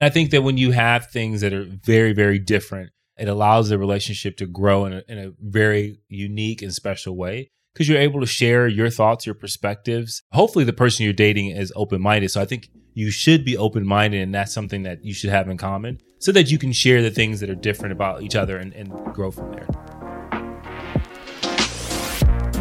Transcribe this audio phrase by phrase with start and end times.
[0.00, 3.78] I think that when you have things that are very, very different, it allows the
[3.78, 8.20] relationship to grow in a, in a very unique and special way because you're able
[8.20, 10.22] to share your thoughts, your perspectives.
[10.30, 12.30] Hopefully, the person you're dating is open minded.
[12.30, 15.48] So I think you should be open minded, and that's something that you should have
[15.48, 18.56] in common so that you can share the things that are different about each other
[18.56, 19.66] and, and grow from there.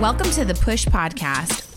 [0.01, 1.76] Welcome to the Push Podcast.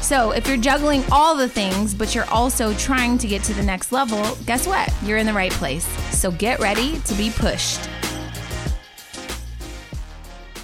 [0.00, 3.62] So, if you're juggling all the things, but you're also trying to get to the
[3.62, 4.92] next level, guess what?
[5.02, 5.86] You're in the right place.
[6.16, 7.80] So, get ready to be pushed.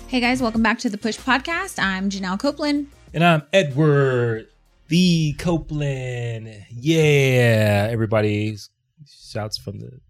[0.09, 1.81] Hey guys, welcome back to the Push Podcast.
[1.81, 2.89] I'm Janelle Copeland.
[3.15, 4.49] And I'm Edward
[4.89, 6.67] the Copeland.
[6.69, 8.57] Yeah, everybody
[9.09, 10.01] shouts from the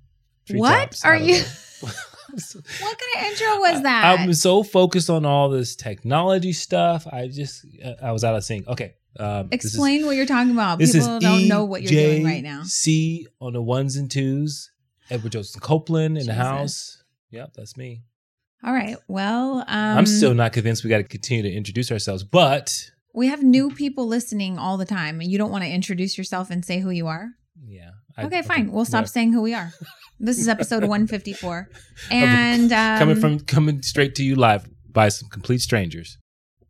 [0.53, 1.45] What are you?
[2.81, 4.05] what kind of intro was that?
[4.05, 7.07] I, am so focused on all this technology stuff.
[7.07, 8.67] I just uh, I was out of sync.
[8.69, 8.95] Okay.
[9.19, 10.79] Um, Explain is, what you're talking about.
[10.79, 12.63] People don't know what you're doing right now.
[12.65, 14.71] C on the ones and twos.
[15.11, 16.27] Edward Joseph Copeland in Jesus.
[16.27, 17.03] the house.
[17.31, 18.03] Yep, that's me.
[18.63, 18.97] All right.
[19.09, 23.27] Well, um, I'm still not convinced we got to continue to introduce ourselves, but we
[23.29, 26.65] have new people listening all the time, and you don't want to introduce yourself and
[26.65, 27.31] say who you are.
[27.67, 27.91] Yeah.
[28.21, 28.71] I, okay, fine.
[28.71, 29.73] We'll stop saying who we are.
[30.19, 31.69] This is episode 154.
[32.11, 36.19] And um, coming from coming straight to you live by some complete strangers.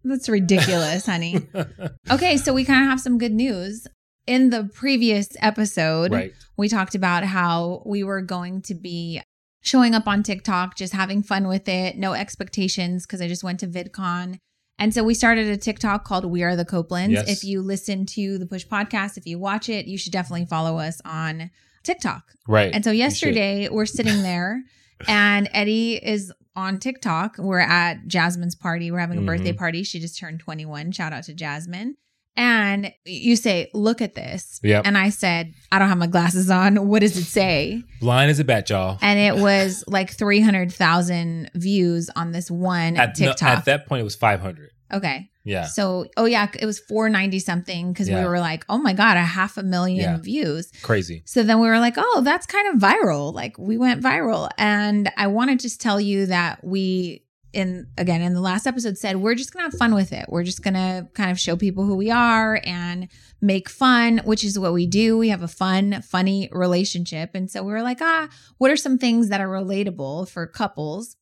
[0.04, 1.46] That's ridiculous, honey.
[2.10, 3.86] okay, so we kind of have some good news.
[4.26, 6.32] In the previous episode, right.
[6.56, 9.20] we talked about how we were going to be
[9.62, 13.60] showing up on TikTok, just having fun with it, no expectations because I just went
[13.60, 14.38] to VidCon.
[14.80, 17.12] And so we started a TikTok called We Are the Copelands.
[17.12, 17.28] Yes.
[17.28, 20.78] If you listen to the Push podcast, if you watch it, you should definitely follow
[20.78, 21.50] us on
[21.82, 22.32] TikTok.
[22.48, 22.74] Right.
[22.74, 24.64] And so yesterday we're sitting there
[25.06, 27.36] and Eddie is on TikTok.
[27.38, 28.90] We're at Jasmine's party.
[28.90, 29.26] We're having a mm-hmm.
[29.26, 29.82] birthday party.
[29.82, 30.92] She just turned 21.
[30.92, 31.96] Shout out to Jasmine.
[32.40, 34.60] And you say, look at this.
[34.62, 34.86] Yep.
[34.86, 36.88] And I said, I don't have my glasses on.
[36.88, 37.82] What does it say?
[38.00, 38.96] Blind as a bat, y'all.
[39.02, 43.42] And it was like 300,000 views on this one at, TikTok.
[43.42, 44.70] No, at that point, it was 500.
[44.90, 45.28] Okay.
[45.44, 45.66] Yeah.
[45.66, 48.20] So, oh yeah, it was 490 something because yeah.
[48.20, 50.16] we were like, oh my God, a half a million yeah.
[50.16, 50.72] views.
[50.80, 51.22] Crazy.
[51.26, 53.34] So then we were like, oh, that's kind of viral.
[53.34, 54.48] Like we went viral.
[54.56, 58.96] And I want to just tell you that we, in again, in the last episode
[58.98, 60.26] said, we're just to have fun with it.
[60.28, 63.08] We're just to kind of show people who we are and
[63.40, 65.18] make fun, which is what we do.
[65.18, 67.30] We have a fun, funny relationship.
[67.34, 68.28] And so we were like, ah,
[68.58, 71.16] what are some things that are relatable for couples?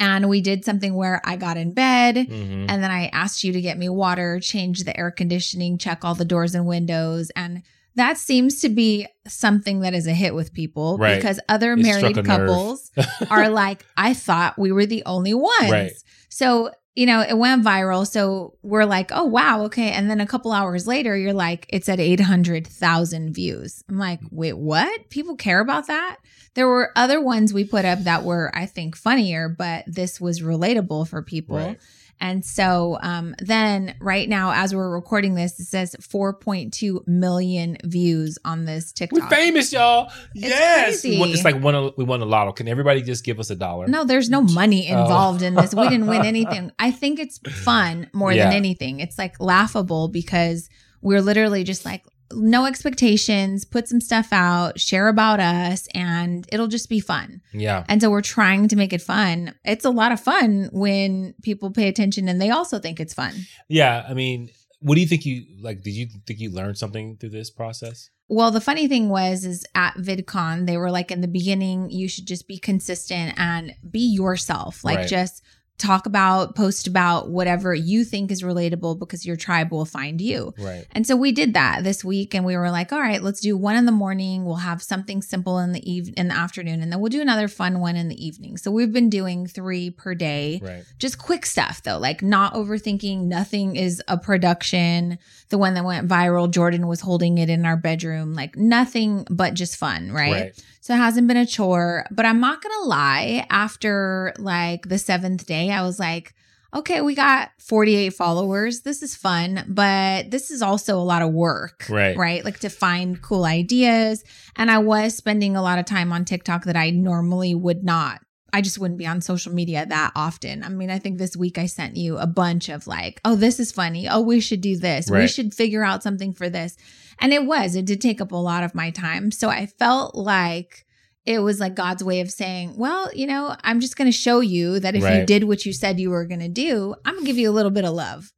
[0.00, 2.66] And we did something where I got in bed mm-hmm.
[2.68, 6.14] and then I asked you to get me water, change the air conditioning, check all
[6.14, 7.30] the doors and windows.
[7.36, 7.62] And
[7.96, 11.16] that seems to be something that is a hit with people right.
[11.16, 12.90] because other it married couples
[13.30, 15.70] are like, I thought we were the only ones.
[15.70, 15.92] Right.
[16.28, 18.06] So you know, it went viral.
[18.06, 19.62] So we're like, oh, wow.
[19.64, 19.90] Okay.
[19.90, 23.82] And then a couple hours later, you're like, it's at 800,000 views.
[23.88, 25.10] I'm like, wait, what?
[25.10, 26.18] People care about that?
[26.54, 30.40] There were other ones we put up that were, I think, funnier, but this was
[30.40, 31.56] relatable for people.
[31.56, 31.80] Right.
[32.20, 38.38] And so um, then right now, as we're recording this, it says 4.2 million views
[38.44, 39.22] on this TikTok.
[39.22, 40.10] We're famous, y'all.
[40.34, 41.00] It's yes.
[41.00, 41.20] Crazy.
[41.22, 42.52] It's like one, we won a lotto.
[42.52, 43.86] Can everybody just give us a dollar?
[43.86, 45.00] No, there's no money oh.
[45.00, 45.46] involved oh.
[45.46, 45.74] in this.
[45.74, 46.72] We didn't win anything.
[46.78, 48.44] I think it's fun more yeah.
[48.44, 49.00] than anything.
[49.00, 50.68] It's like laughable because
[51.02, 56.68] we're literally just like, no expectations, put some stuff out, share about us, and it'll
[56.68, 57.40] just be fun.
[57.52, 57.84] Yeah.
[57.88, 59.54] And so we're trying to make it fun.
[59.64, 63.34] It's a lot of fun when people pay attention and they also think it's fun.
[63.68, 64.04] Yeah.
[64.08, 65.82] I mean, what do you think you like?
[65.82, 68.10] Did you think you learned something through this process?
[68.28, 72.08] Well, the funny thing was, is at VidCon, they were like in the beginning, you
[72.08, 74.82] should just be consistent and be yourself.
[74.82, 75.08] Like, right.
[75.08, 75.42] just
[75.76, 80.54] talk about, post about whatever you think is relatable because your tribe will find you.
[80.58, 80.86] Right.
[80.92, 83.56] And so we did that this week and we were like, all right, let's do
[83.56, 84.44] one in the morning.
[84.44, 87.48] We'll have something simple in the eve in the afternoon and then we'll do another
[87.48, 88.56] fun one in the evening.
[88.56, 90.60] So we've been doing 3 per day.
[90.62, 90.84] Right.
[90.98, 95.18] Just quick stuff though, like not overthinking, nothing is a production.
[95.48, 99.54] The one that went viral, Jordan was holding it in our bedroom, like nothing but
[99.54, 100.32] just fun, right?
[100.32, 100.64] right.
[100.84, 103.46] So it hasn't been a chore, but I'm not going to lie.
[103.48, 106.34] After like the seventh day, I was like,
[106.74, 108.82] okay, we got 48 followers.
[108.82, 111.86] This is fun, but this is also a lot of work.
[111.88, 112.14] Right.
[112.14, 112.44] Right.
[112.44, 114.24] Like to find cool ideas.
[114.56, 118.20] And I was spending a lot of time on TikTok that I normally would not.
[118.54, 120.62] I just wouldn't be on social media that often.
[120.62, 123.58] I mean, I think this week I sent you a bunch of like, oh, this
[123.58, 124.08] is funny.
[124.08, 125.10] Oh, we should do this.
[125.10, 126.76] We should figure out something for this.
[127.18, 129.32] And it was, it did take up a lot of my time.
[129.32, 130.86] So I felt like
[131.26, 134.38] it was like God's way of saying, well, you know, I'm just going to show
[134.38, 137.24] you that if you did what you said you were going to do, I'm going
[137.24, 138.32] to give you a little bit of love.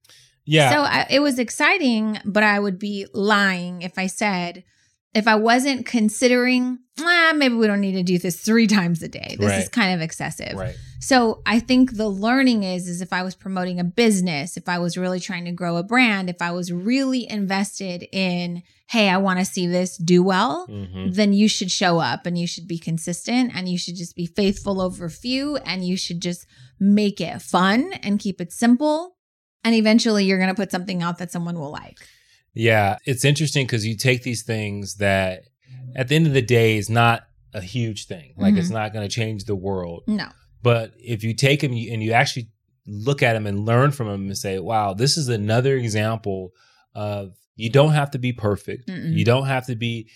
[0.46, 0.70] Yeah.
[0.70, 4.64] So I, it was exciting, but I would be lying if I said,
[5.16, 9.08] if I wasn't considering, ah, maybe we don't need to do this three times a
[9.08, 9.36] day.
[9.38, 10.54] This is kind of excessive.
[10.54, 10.76] right.
[10.98, 14.78] So I think the learning is is if I was promoting a business, if I
[14.78, 19.18] was really trying to grow a brand, if I was really invested in, hey, I
[19.18, 22.66] want to see this do well, hmm then you should show up and you should
[22.66, 26.46] be consistent and you should just be faithful over few and you should just
[26.80, 29.16] make it fun and keep it simple.
[29.64, 31.98] And eventually you're going to put something out that someone will like.
[32.56, 35.42] Yeah, it's interesting because you take these things that
[35.94, 37.22] at the end of the day is not
[37.52, 38.34] a huge thing.
[38.36, 38.76] Like it's mm-hmm.
[38.76, 40.04] not going to change the world.
[40.06, 40.28] No.
[40.62, 42.48] But if you take them and you actually
[42.86, 46.52] look at them and learn from them and say, wow, this is another example
[46.94, 48.88] of you don't have to be perfect.
[48.88, 49.12] Mm-mm.
[49.12, 50.08] You don't have to be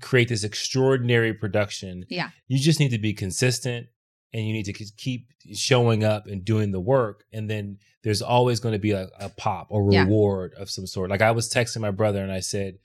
[0.00, 2.04] create this extraordinary production.
[2.08, 2.30] Yeah.
[2.46, 3.86] You just need to be consistent
[4.32, 7.24] and you need to keep showing up and doing the work.
[7.32, 10.02] And then there's always going to be a, a pop or Yeah.
[10.04, 11.10] reward of some sort.
[11.10, 12.78] Like I was texting my brother and I said,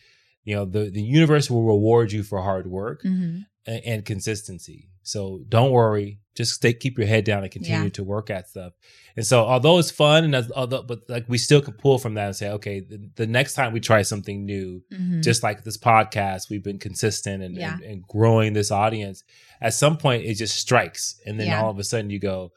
[0.44, 4.90] you know, the, the universe will reward you for hard work hmm and, and consistency.
[5.04, 6.20] So don't worry.
[6.36, 7.90] Just stay, keep your head down and continue Yeah.
[7.92, 8.74] to work at stuff.
[9.16, 12.26] And so, although it's fun, and although, but like we still can pull from that
[12.26, 15.78] and say, okay, the, the next time we try something new, hmm just like this
[15.78, 17.76] podcast, we've been consistent and, Yeah.
[17.76, 19.24] and, and growing this audience.
[19.62, 21.62] At some point, it just strikes, and then Yeah.
[21.62, 22.52] all of a sudden you go.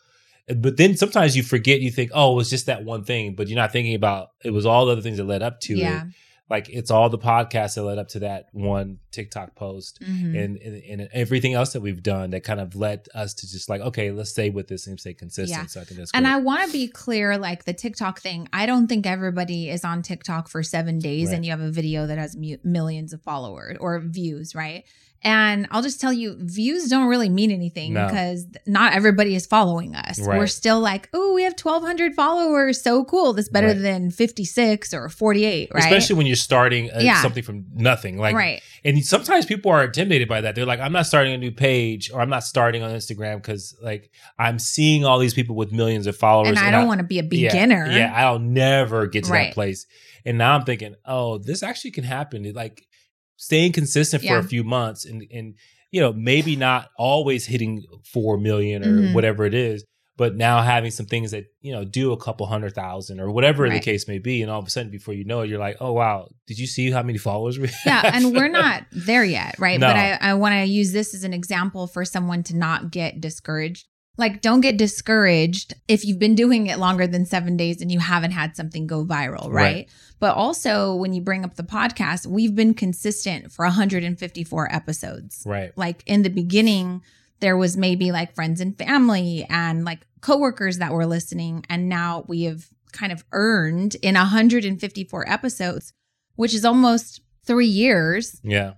[0.55, 1.81] But then sometimes you forget.
[1.81, 4.51] You think, oh, it was just that one thing, but you're not thinking about it
[4.51, 6.03] was all the other things that led up to yeah.
[6.03, 6.09] it.
[6.49, 10.39] Like it's all the podcasts that led up to that one TikTok post Mhm.
[10.45, 13.69] and, and and everything else that we've done that kind of led us to just
[13.69, 15.67] like okay let's stay with this and stay consistent Yeah.
[15.67, 16.33] so i think that's And great.
[16.35, 20.03] I want to be clear like the TikTok thing, I don't think everybody is on
[20.03, 21.35] TikTok for seven days Right.
[21.35, 24.85] and you have a video that has mu- millions of followers or views, right?
[25.27, 28.07] And I'll just tell you, views don't really mean anything No.
[28.07, 30.21] because not everybody is following us.
[30.21, 30.39] Right.
[30.39, 32.81] We're still like, oh, we have 1,200 followers.
[32.81, 33.33] So cool.
[33.33, 33.83] That's better Right.
[33.83, 35.83] than 56 or 48, right?
[35.83, 37.21] especially when you're starting uh, Yeah.
[37.23, 38.63] something from nothing like right.
[38.85, 42.11] and sometimes people are intimidated by that they're like i'm not starting a new page
[42.13, 46.07] or i'm not starting on instagram because like i'm seeing all these people with millions
[46.07, 47.87] of followers And I don't want to be a yeah, beginner.
[47.91, 49.47] yeah i'll never get to Right.
[49.49, 49.87] that place
[50.25, 52.87] and now i'm thinking oh this actually can happen It, like
[53.37, 54.39] staying consistent for Yeah.
[54.39, 55.55] a few months and and
[55.91, 59.13] you know maybe not always hitting 4 million or Mhm.
[59.15, 59.85] whatever it is
[60.19, 63.69] but now having some things that you know do a couple hundred thousand or whatever
[63.69, 65.77] the case may be and all of a sudden before you know it you're like
[65.81, 68.15] oh wow did you see how many followers we yeah have?
[68.15, 69.87] and we're not there yet right No.
[69.89, 73.21] but i, I want to use this as an example for someone to not get
[73.21, 73.87] discouraged
[74.19, 77.99] like don't get discouraged if you've been doing it longer than seven days and you
[77.99, 79.89] haven't had something go viral right, Right.
[80.19, 85.43] but also when you bring up the podcast we've been consistent for 154 episodes.
[85.47, 85.73] Right.
[85.77, 87.03] Like in the beginning
[87.41, 92.25] there was maybe like friends and family and like coworkers that were listening and now
[92.29, 95.93] we have kind of earned in 154 episodes
[96.37, 98.41] which is almost 3 years.
[98.43, 98.75] Yeah.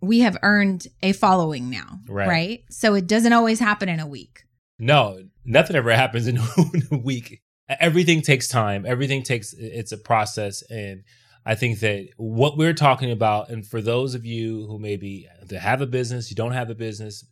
[0.00, 2.28] We have earned a following now Right.
[2.28, 4.44] right, so it doesn't always happen in a week
[4.78, 6.38] No, nothing ever happens in
[6.92, 7.42] a week.
[7.68, 8.86] Everything takes time.
[8.86, 11.02] Everything takes it's a process and
[11.44, 15.80] I think that what we're talking about and for those of you who maybe have
[15.80, 17.24] a business, you don't have a business,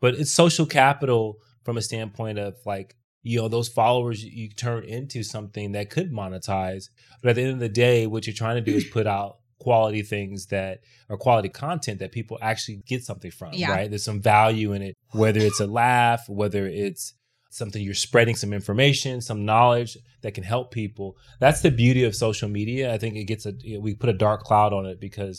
[0.00, 4.84] but it's social capital from a standpoint of like you know those followers you turn
[4.84, 6.88] into something that could monetize
[7.20, 9.38] but at the end of the day what you're trying to do is put out
[9.68, 10.74] quality things that
[11.10, 13.70] are quality content that people actually get something from Yeah.
[13.76, 13.88] right?
[13.90, 17.04] There's some value in it whether it's a laugh whether it's
[17.50, 21.08] something you're spreading some information some knowledge that can help people.
[21.38, 22.84] That's the beauty of social media.
[22.94, 23.52] I think it gets a
[23.86, 25.36] we put a dark cloud on it because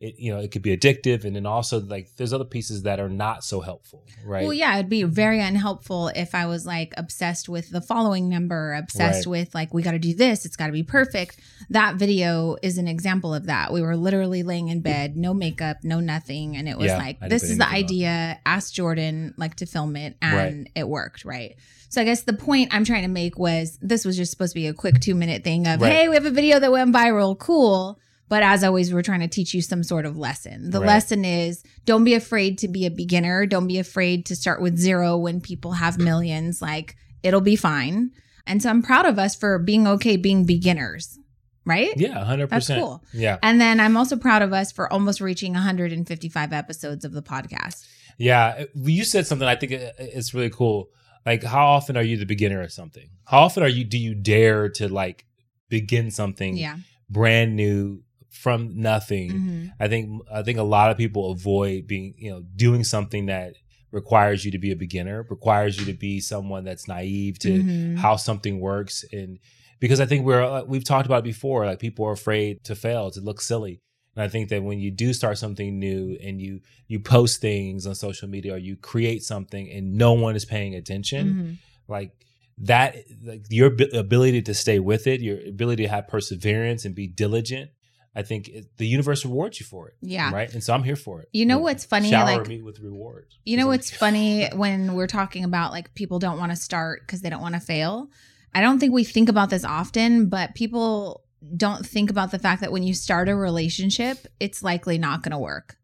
[0.00, 3.00] it you know it could be addictive and then also like there's other pieces that
[3.00, 6.92] are not so helpful right Well, yeah, it'd be very unhelpful if I was like
[6.96, 9.30] obsessed with the following number, obsessed Right.
[9.30, 11.38] with like, we got to do this, it's got to be perfect.
[11.70, 13.72] That video is an example of that.
[13.72, 16.56] We were literally laying in bed, no makeup, no nothing.
[16.56, 17.74] And it was Yeah, like, this is the on.
[17.74, 18.38] idea.
[18.46, 21.54] Ask Jordan like to film it, and it worked, right?
[21.88, 24.60] So I guess the point I'm trying to make was this was just supposed to
[24.60, 25.92] be a quick two minute thing of, Right.
[25.92, 27.98] hey, we have a video that went viral, cool.
[28.28, 30.70] But as always, we're trying to teach you some sort of lesson.
[30.70, 30.86] The Right.
[30.86, 33.46] lesson is don't be afraid to be a beginner.
[33.46, 36.60] Don't be afraid to start with zero when people have millions.
[36.60, 38.10] Like it'll be fine.
[38.46, 41.18] And so I'm proud of us for being okay being beginners,
[41.66, 41.92] right?
[41.96, 42.48] Yeah, 100%.
[42.50, 43.02] That's cool.
[43.12, 47.22] Yeah, And then I'm also proud of us for almost reaching 155 episodes of the
[47.22, 47.86] podcast.
[48.18, 48.64] yeah.
[48.74, 49.46] You said something.
[49.48, 50.88] I think uh, it's really cool.
[51.26, 53.08] Like, how often are you the beginner of something?
[53.26, 53.84] How often are you?
[53.84, 55.24] Do you dare to like
[55.68, 56.76] begin something Yeah.
[57.10, 59.30] brand new from nothing?
[59.32, 59.72] Mhm.
[59.80, 63.54] I think I think a lot of people avoid being, you know, doing something that
[63.90, 67.96] requires you to be a beginner, requires you to be someone that's naive to Mhm.
[67.96, 69.38] how something works and
[69.80, 72.74] because I think we're uh, we've talked about it before like people are afraid to
[72.74, 73.80] fail, to look silly.
[74.16, 77.86] And I think that when you do start something new and you you post things
[77.86, 81.56] on social media or you create something and no one is paying attention, Mhm.
[81.88, 82.10] like
[82.58, 87.06] that like your ability to stay with it, your ability to have perseverance and be
[87.06, 87.70] diligent,
[88.14, 89.94] I think it, the universe rewards you for it.
[90.00, 90.32] Yeah.
[90.32, 90.52] Right.
[90.52, 91.28] And so I'm here for it.
[91.32, 92.10] You know what's funny?
[92.10, 93.38] Shower like me with rewards.
[93.44, 97.20] You know what's funny when we're talking about like people don't want to start because
[97.20, 98.10] they don't want to fail?
[98.54, 101.22] I don't think we think about this often, but people
[101.56, 105.32] don't think about the fact that when you start a relationship, it's likely not going
[105.32, 105.76] to work.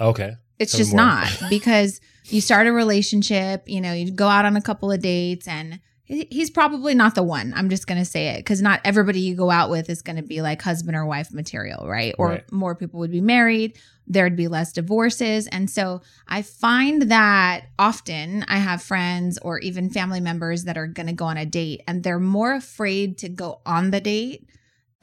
[0.00, 0.36] Okay.
[0.58, 4.56] It's Tell just not because you start a relationship, you know, you go out on
[4.56, 7.52] a couple of dates and he's probably not the one.
[7.56, 10.16] I'm just going to say it because not everybody you go out with is going
[10.16, 12.14] to be like husband or wife material, right?
[12.18, 12.52] Or Right.
[12.52, 13.78] more people would be married.
[14.06, 15.46] There'd be less divorces.
[15.46, 20.88] And so I find that often I have friends or even family members that are
[20.88, 24.46] going to go on a date and they're more afraid to go on the date.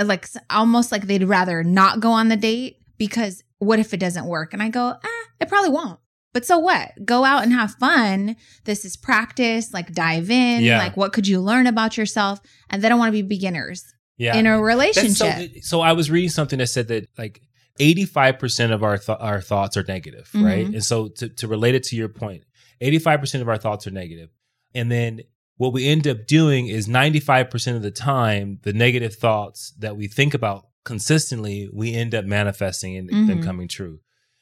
[0.02, 4.26] Like almost like they'd rather not go on the date because what if it doesn't
[4.26, 4.54] work?
[4.54, 6.00] And I go, ah, it probably won't.
[6.34, 6.92] But so what?
[7.04, 8.36] Go out and have fun.
[8.66, 9.74] This is practice.
[9.74, 10.64] Like dive in.
[10.64, 10.78] Yeah.
[10.78, 12.40] Like what could you learn about yourself?
[12.70, 13.84] And they don't want to be beginners
[14.18, 14.36] Yeah.
[14.38, 15.16] in a relationship.
[15.16, 17.42] so, so I was reading something that said that like
[17.80, 20.68] 85% of our th- our thoughts are negative, right?
[20.68, 20.74] Mhm.
[20.76, 22.44] And so to, to relate it to your point,
[22.82, 24.30] 85% of our thoughts are negative.
[24.76, 25.22] And then
[25.58, 30.08] what we end up doing is 95% of the time, the negative thoughts that we
[30.08, 33.44] think about consistently, we end up manifesting and them Mhm.
[33.44, 34.00] coming true.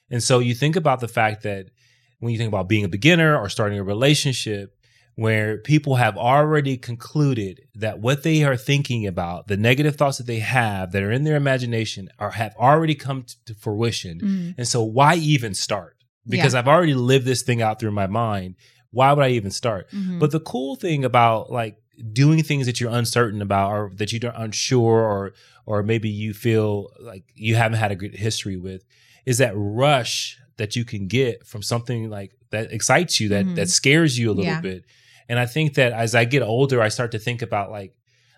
[0.10, 1.67] And so you think about the fact that
[2.20, 4.74] when you think about being a beginner or starting a relationship,
[5.16, 10.28] where people have already concluded that what they are thinking about, the negative thoughts that
[10.28, 14.20] they have that are in their imagination, are have already come to fruition.
[14.20, 14.56] Mhm.
[14.60, 15.96] And so, why even start?
[16.28, 16.60] Because Yeah.
[16.60, 18.56] I've already lived this thing out through my mind.
[18.92, 19.90] Why would I even start?
[19.92, 20.20] Mhm.
[20.20, 21.78] But the cool thing about like
[22.14, 25.34] doing things that you're uncertain about or that you're unsure or
[25.66, 28.86] or maybe you feel like you haven't had a good history with
[29.26, 33.56] is that rush that you can get from something like that excites you that Mhm.
[33.56, 34.62] that scares you a little Yeah.
[34.62, 34.84] bit.
[35.30, 37.94] And I think that as I get older I start to think about like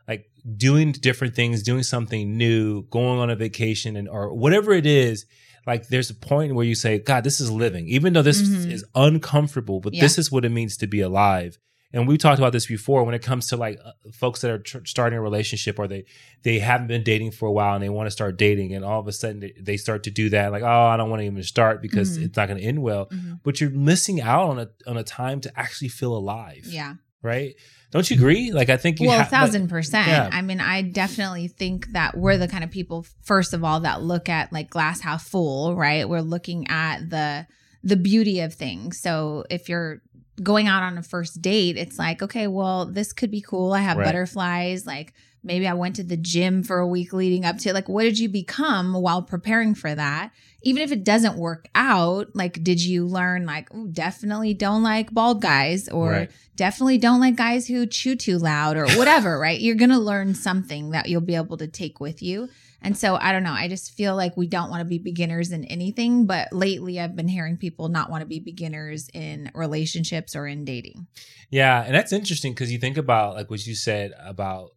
[0.07, 0.25] like
[0.57, 5.25] doing different things, doing something new, going on a vacation and or whatever it is
[5.67, 7.87] like there's a point where you say, God, this is living.
[7.87, 8.71] Even though this Mhm.
[8.71, 10.01] is uncomfortable, but Yeah.
[10.01, 11.59] this is what it means to be alive.
[11.91, 14.59] And we talked about this before when it comes to like uh, folks that are
[14.59, 16.05] tr- starting a relationship or they
[16.43, 18.99] they haven't been dating for a while and they want to start dating and all
[18.99, 21.25] of a sudden they, they start to do that like oh I don't want to
[21.25, 22.25] even start because Mhm.
[22.25, 23.07] it's not going to end well.
[23.07, 23.39] Mhm.
[23.43, 26.61] But you're missing out on a on a time to actually feel alive.
[26.65, 26.95] yeah.
[27.21, 27.55] Right?
[27.91, 28.51] Don't you agree?
[28.51, 30.07] Like I think you well, a ha- thousand percent.
[30.07, 30.29] yeah.
[30.31, 34.01] I mean, I definitely think that we're the kind of people, first of all, that
[34.03, 36.07] look at like glass half full, right?
[36.07, 37.47] We're looking at the
[37.83, 38.99] the beauty of things.
[39.01, 40.01] So if you're
[40.43, 43.73] going out on a first date, it's like, okay, well, this could be cool.
[43.73, 44.05] I have Right.
[44.05, 44.85] butterflies.
[44.85, 48.03] Like maybe I went to the gym for a week leading up to like what
[48.03, 50.31] did you become while preparing for that?
[50.61, 55.11] Even if it doesn't work out, like did you learn like, ooh, definitely don't like
[55.11, 56.31] bald guys or Right.
[56.57, 59.59] definitely don't like guys who chew too loud or whatever, right?
[59.59, 62.49] You're going to learn something that you'll be able to take with you.
[62.81, 63.53] And so I don't know.
[63.53, 66.25] I just feel like we don't want to be beginners in anything.
[66.25, 70.65] But lately, I've been hearing people not want to be beginners in relationships or in
[70.65, 71.07] dating.
[71.49, 74.69] Yeah, and that's interesting because you think about like what you said about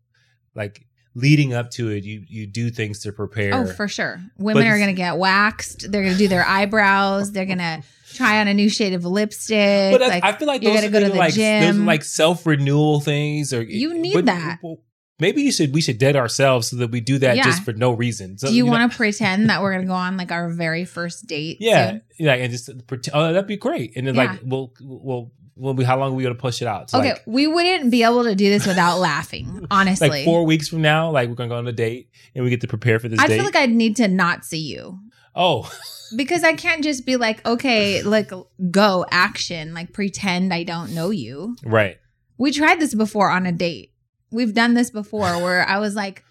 [0.54, 3.54] like leading up to it, you you do things to oh, prepare.
[3.54, 4.20] Oh, for sure.
[4.38, 5.90] Women But- are going to get waxed.
[5.90, 7.32] They're going to do their eyebrows.
[7.32, 7.82] They're going to
[8.14, 9.92] try on a new shade of lipstick.
[9.92, 11.76] But I- like, I feel like you're those gonna are go to the like those
[11.78, 14.58] like self renewal things, or You need but- that.
[14.62, 14.78] well,
[15.20, 17.44] Maybe you should we should dead ourselves so that we do that Yeah.
[17.44, 18.38] just for no reason.
[18.38, 20.48] So, do you, know- want to pretend that we're going to go on like our
[20.50, 21.58] very first date?
[21.60, 22.02] Yeah, soon?
[22.18, 23.92] yeah, and just pretend, oh, that'd be great.
[23.96, 24.22] And then Yeah.
[24.32, 26.90] like, we'll we'll we'll be how long are we gonna push it out?
[26.90, 30.08] So Okay, like, we wouldn't be able to do this without laughing, honestly.
[30.08, 32.62] like four weeks from now, like we're gonna go on a date and we get
[32.62, 33.36] to prepare for this I date.
[33.36, 34.98] feel like I'd need to not see you
[35.36, 35.70] oh,
[36.16, 38.32] because I can't just be like, okay, like
[38.70, 41.54] go action, like pretend I don't know you.
[41.64, 41.98] right.
[42.38, 43.91] We tried this before on a date.
[44.32, 46.24] We've done this before where I was like,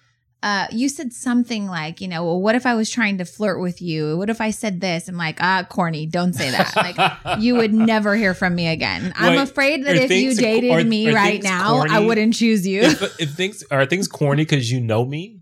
[0.43, 3.61] uh, you said something like, you know, well, what if I was trying to flirt
[3.61, 4.17] with you?
[4.17, 5.07] What if I said this?
[5.07, 6.07] I'm like, ah, corny.
[6.07, 6.75] Don't say that.
[6.75, 9.13] Like, you would never hear from me again.
[9.15, 12.65] I'm Wait, afraid that if you dated are- me are right now, I wouldn't choose
[12.65, 12.81] you.
[12.81, 15.37] if, if things are things corny because you know me,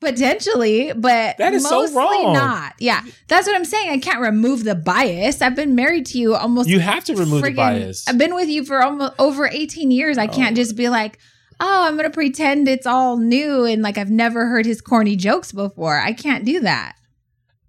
[0.00, 2.34] Potentially, but That is so mostly wrong.
[2.34, 2.74] not.
[2.78, 3.88] Yeah, that's what I'm saying.
[3.88, 5.40] I can't remove the bias.
[5.40, 6.68] I've been married to you almost.
[6.68, 8.06] you have to remove the bias.
[8.06, 10.18] I've been with you for almost over 18 years.
[10.18, 10.56] I can't Oh.
[10.56, 11.18] just be like,
[11.60, 15.52] oh, I'm gonna pretend it's all new and like I've never heard his corny jokes
[15.52, 15.98] before.
[15.98, 16.94] I can't do that,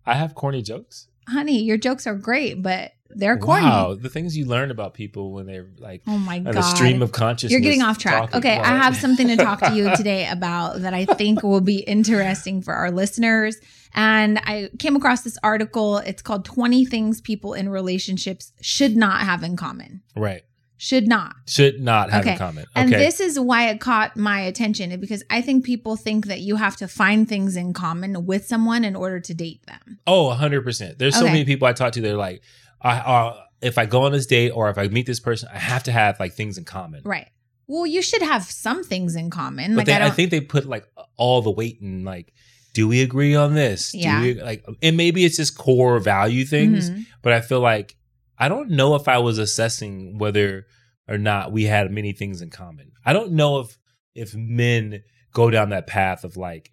[0.05, 1.07] I have corny jokes.
[1.27, 1.61] honey.
[1.61, 3.65] Your jokes are great, but they're corny.
[3.65, 6.55] Wow, the things you learn about people when they're like Oh my god!
[6.55, 7.51] a stream of consciousness.
[7.51, 8.31] You're getting off track.
[8.31, 11.61] talking Okay, I have something to talk to you today about that I think will
[11.61, 13.57] be interesting for our listeners.
[13.97, 15.99] And I came across this article.
[15.99, 20.01] It's called 20 Things People in Relationships Should Not Have in Common.
[20.15, 20.43] right.
[20.77, 21.35] Should not.
[21.47, 22.35] Should not have Okay.
[22.35, 22.67] a comment.
[22.75, 26.57] And this is why it caught my attention because I think people think that you
[26.57, 29.99] have to find things in common with someone in order to date them.
[30.05, 30.97] oh, 100%.
[30.97, 32.41] There's so many people I talk to, they're like,
[32.81, 35.57] I, uh, if I go on this date or if I meet this person, I
[35.59, 37.01] have to have like things in common.
[37.05, 37.29] Right.
[37.67, 39.71] Well, you should have some things in common.
[39.71, 42.33] But Like they, I I, think they put like all the weight in like,
[42.73, 43.93] do we agree on this?
[43.93, 44.21] Do Yeah.
[44.21, 47.05] we, like, and maybe it's just core value things, Mhm.
[47.21, 47.95] but I feel like
[48.37, 50.65] I don't know if I was assessing whether
[51.07, 52.91] or not we had many things in common.
[53.05, 53.77] I don't know if
[54.13, 56.71] if men go down that path of like,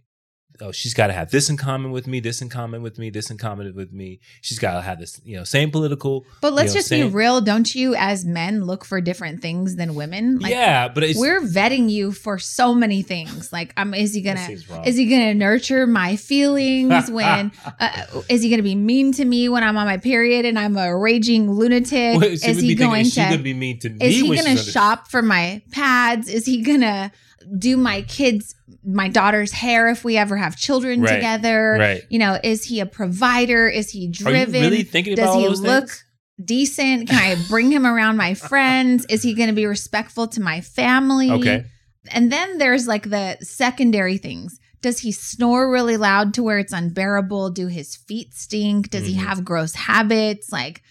[0.62, 3.10] oh, she's got to have this in common with me, this in common with me,
[3.10, 4.20] this in common with me.
[4.40, 6.24] She's got to have this, you know, same political.
[6.40, 7.40] But let's you know, just be real.
[7.40, 10.38] Don't you, as men, look for different things than women?
[10.38, 13.52] Like, yeah, but we're vetting you for so many things.
[13.52, 14.48] Like, um, is he gonna
[14.86, 19.48] is he gonna nurture my feelings when uh, is he gonna be mean to me
[19.48, 22.22] when I'm on my period and I'm a raging lunatic?
[22.22, 24.06] She is he be thinking, going is to gonna be mean to me?
[24.06, 26.28] is he gonna she's on the- shop for my pads?
[26.28, 27.12] Is he gonna
[27.58, 31.76] do my kids my daughter's hair if we ever have children Right, together?
[31.78, 32.02] Right.
[32.10, 33.68] You know, is he a provider?
[33.68, 34.60] Is he Are you driven?
[34.60, 36.04] really thinking about Does all he look things?
[36.44, 37.08] decent?
[37.08, 39.04] Can I bring him around my friends?
[39.08, 41.30] Is he going to be respectful to my family?
[41.30, 41.64] Okay.
[42.10, 44.58] And then there's like the secondary things.
[44.80, 47.50] Does he snore really loud to where it's unbearable?
[47.50, 48.90] Do his feet stink?
[48.90, 49.18] Does he Mhm.
[49.24, 50.50] have gross habits?
[50.50, 50.82] Like,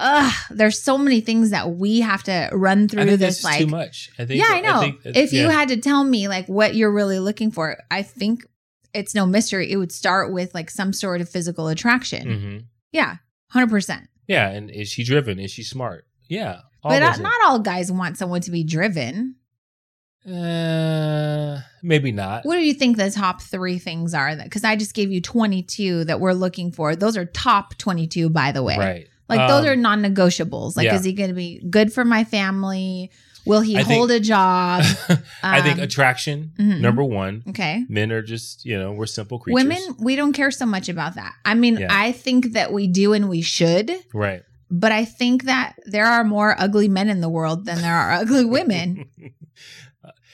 [0.00, 3.36] ugh, there's so many things that we have to run I through think this.
[3.42, 4.10] that's Like, too much.
[4.18, 4.40] I think.
[4.40, 4.80] yeah, I know.
[4.80, 8.02] think that- if you had to tell me like what you're really looking for, I
[8.02, 8.44] think
[8.92, 9.70] it's no mystery.
[9.70, 12.26] It would start with like some sort of physical attraction.
[12.28, 12.64] Mhm.
[12.92, 13.16] Yeah,
[13.50, 14.08] hundred percent.
[14.26, 15.38] Yeah, and is she driven?
[15.38, 16.06] Is she smart?
[16.28, 19.34] Yeah, But uh, not all guys want someone to be driven.
[20.26, 22.44] Uh, maybe not.
[22.44, 24.34] What do you think the top three things are?
[24.34, 26.94] That because I just gave you 22 that we're looking for.
[26.94, 28.76] Those are top 22, by the way.
[28.78, 29.06] Right.
[29.30, 30.76] Like those Um, are non-negotiables.
[30.76, 30.96] Like, yeah.
[30.96, 33.10] is he going to be good for my family?
[33.46, 34.84] Will he I think- hold a job?
[35.42, 36.80] I think Um, attraction mhm.
[36.80, 37.42] number one.
[37.48, 37.84] Okay.
[37.88, 39.54] Men are just you know we're simple creatures.
[39.64, 41.32] Women, we don't care so much about that.
[41.46, 41.88] I mean, Yeah.
[41.90, 44.42] I think that we do and we should, right?
[44.70, 48.12] but I think that there are more ugly men in the world than there are
[48.12, 49.06] ugly women.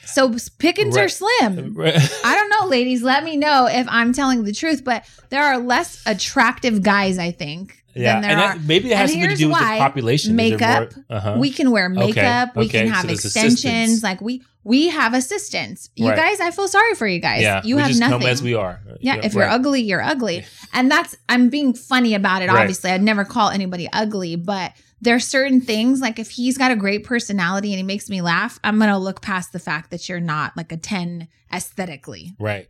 [0.05, 1.73] So pickings are slim.
[1.75, 1.95] Right.
[2.23, 3.03] I don't know, ladies.
[3.03, 7.31] Let me know if I'm telling the truth, but there are less attractive guys, I
[7.31, 8.55] think, yeah, there and are.
[8.65, 10.35] maybe it has And something to do with the population.
[10.35, 10.93] Makeup.
[10.95, 11.35] more- uh-huh.
[11.39, 12.55] We can wear makeup.
[12.55, 14.03] We okay, can have so extensions.
[14.03, 15.89] Like we we have assistants.
[15.95, 16.17] You Right.
[16.17, 17.41] guys, I feel sorry for you guys.
[17.41, 18.27] yeah, you have nothing.
[18.27, 18.81] as we are.
[18.99, 20.45] yeah, if you're ugly, you're ugly.
[20.73, 22.49] And that's I'm being funny about it.
[22.49, 22.59] Right.
[22.61, 26.75] Obviously, I'd never call anybody ugly, but there's certain things like if he's got a
[26.75, 30.19] great personality and he makes me laugh, I'm gonna look past the fact that you're
[30.19, 32.33] not like a 10 aesthetically.
[32.39, 32.67] right.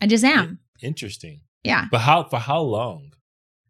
[0.00, 0.58] I just am.
[0.82, 1.40] Interesting.
[1.64, 1.86] Yeah.
[1.90, 3.12] But how for how long?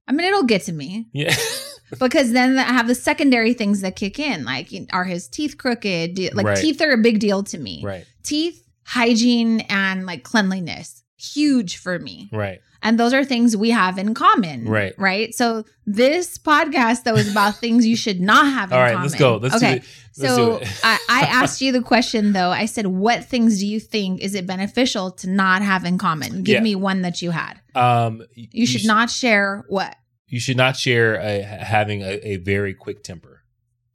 [0.08, 1.34] I mean, it'll get to me Yeah.
[2.00, 4.44] because then I have the secondary things that kick in.
[4.44, 6.14] Like, are his teeth crooked?
[6.14, 6.58] Do- Like, Right.
[6.58, 7.82] teeth are a big deal to me.
[7.84, 8.04] right.
[8.22, 12.28] Teeth, hygiene, and like cleanliness, huge for me.
[12.32, 12.60] Right.
[12.86, 14.68] And those are things we have in common.
[14.68, 14.94] Right.
[14.96, 15.34] Right.
[15.34, 18.78] So, this podcast, though, is about things you should not have in common.
[18.78, 18.92] All right.
[18.92, 19.02] common.
[19.08, 19.36] Let's go.
[19.36, 19.70] Let's okay.
[19.70, 19.84] do it.
[20.18, 20.60] Let's so.
[20.84, 22.50] I, I asked you the question though.
[22.50, 26.42] I said, "What things do you think is it beneficial to not have in common?
[26.44, 26.60] Give Yeah.
[26.60, 27.60] me one that you had.
[27.74, 29.94] Um, You, should sh- not share what?
[30.28, 33.42] You should not share a, having a, a very quick temper.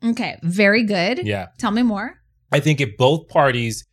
[0.03, 1.25] Okay, very good.
[1.25, 1.47] Yeah.
[1.57, 2.17] Tell me more.
[2.51, 3.85] I think if both parties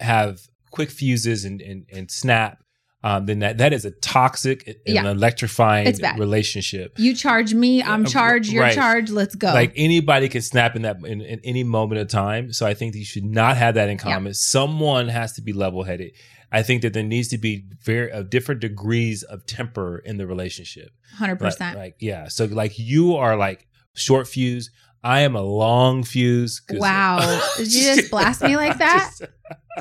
[0.00, 0.40] have
[0.70, 2.58] quick fuses and and, and snap,
[3.04, 5.10] um, then that, that is a toxic and Yeah.
[5.10, 6.98] electrifying relationship.
[6.98, 8.74] You charge me, I'm charged, you're right.
[8.74, 9.48] charged, let's go.
[9.48, 12.52] Like anybody can snap in that in, in any moment of time.
[12.52, 14.34] So I think that you should not have that in common.
[14.34, 16.12] Someone has to be level headed.
[16.50, 20.26] I think that there needs to be very uh, different degrees of temper in the
[20.26, 20.90] relationship.
[21.18, 21.40] 100%.
[21.60, 24.70] Like, like yeah, so like you are like short fuse.
[25.04, 26.62] I am a long fuse.
[26.70, 27.40] Wow.
[27.56, 29.10] Did you just blast me like that?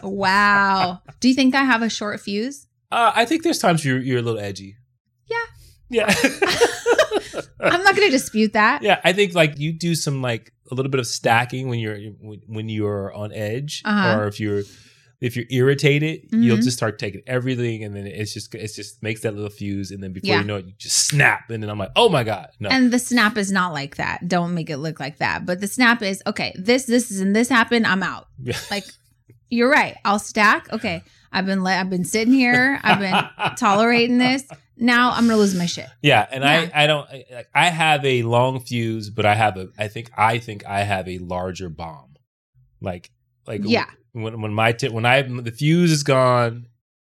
[0.03, 0.99] wow.
[1.19, 2.67] Do you think I have a short fuse?
[2.91, 4.77] Uh, I think there's times you're you're a little edgy.
[5.27, 5.45] Yeah.
[5.89, 6.13] Yeah.
[7.59, 8.81] I'm not going to dispute that.
[8.83, 11.97] yeah, I think like you do some like a little bit of stacking when you're
[12.47, 14.19] when you're on edge, Uh-huh.
[14.19, 14.63] or if you're
[15.21, 16.63] if you're irritated, you'll Mhm.
[16.63, 20.03] just start taking everything, and then it's just it's just makes that little fuse, and
[20.03, 20.39] then before Yeah.
[20.41, 22.91] you know it, you just snap, and then I'm like, oh my god, no, And
[22.91, 24.27] the snap is not like that.
[24.27, 25.45] Don't make it look like that.
[25.45, 26.53] But the snap is okay.
[26.57, 27.87] This, this, is, and this happened.
[27.87, 28.27] I'm out.
[28.43, 28.57] Yeah.
[28.69, 28.83] Like
[29.49, 29.95] you're right.
[30.03, 30.71] I'll stack.
[30.73, 31.01] Okay,
[31.35, 32.79] I've been le- I've been sitting here.
[32.81, 34.43] I've been tolerating this.
[34.77, 35.87] Now I'm gonna lose my shit.
[36.01, 36.69] Yeah, and Yeah.
[36.73, 40.11] I I don't I, I have a long fuse, but I have a I think
[40.17, 42.15] I think I have a larger bomb.
[42.81, 43.11] Like
[43.47, 43.85] like Yeah.
[44.13, 46.67] when when my t- when I the fuse is gone,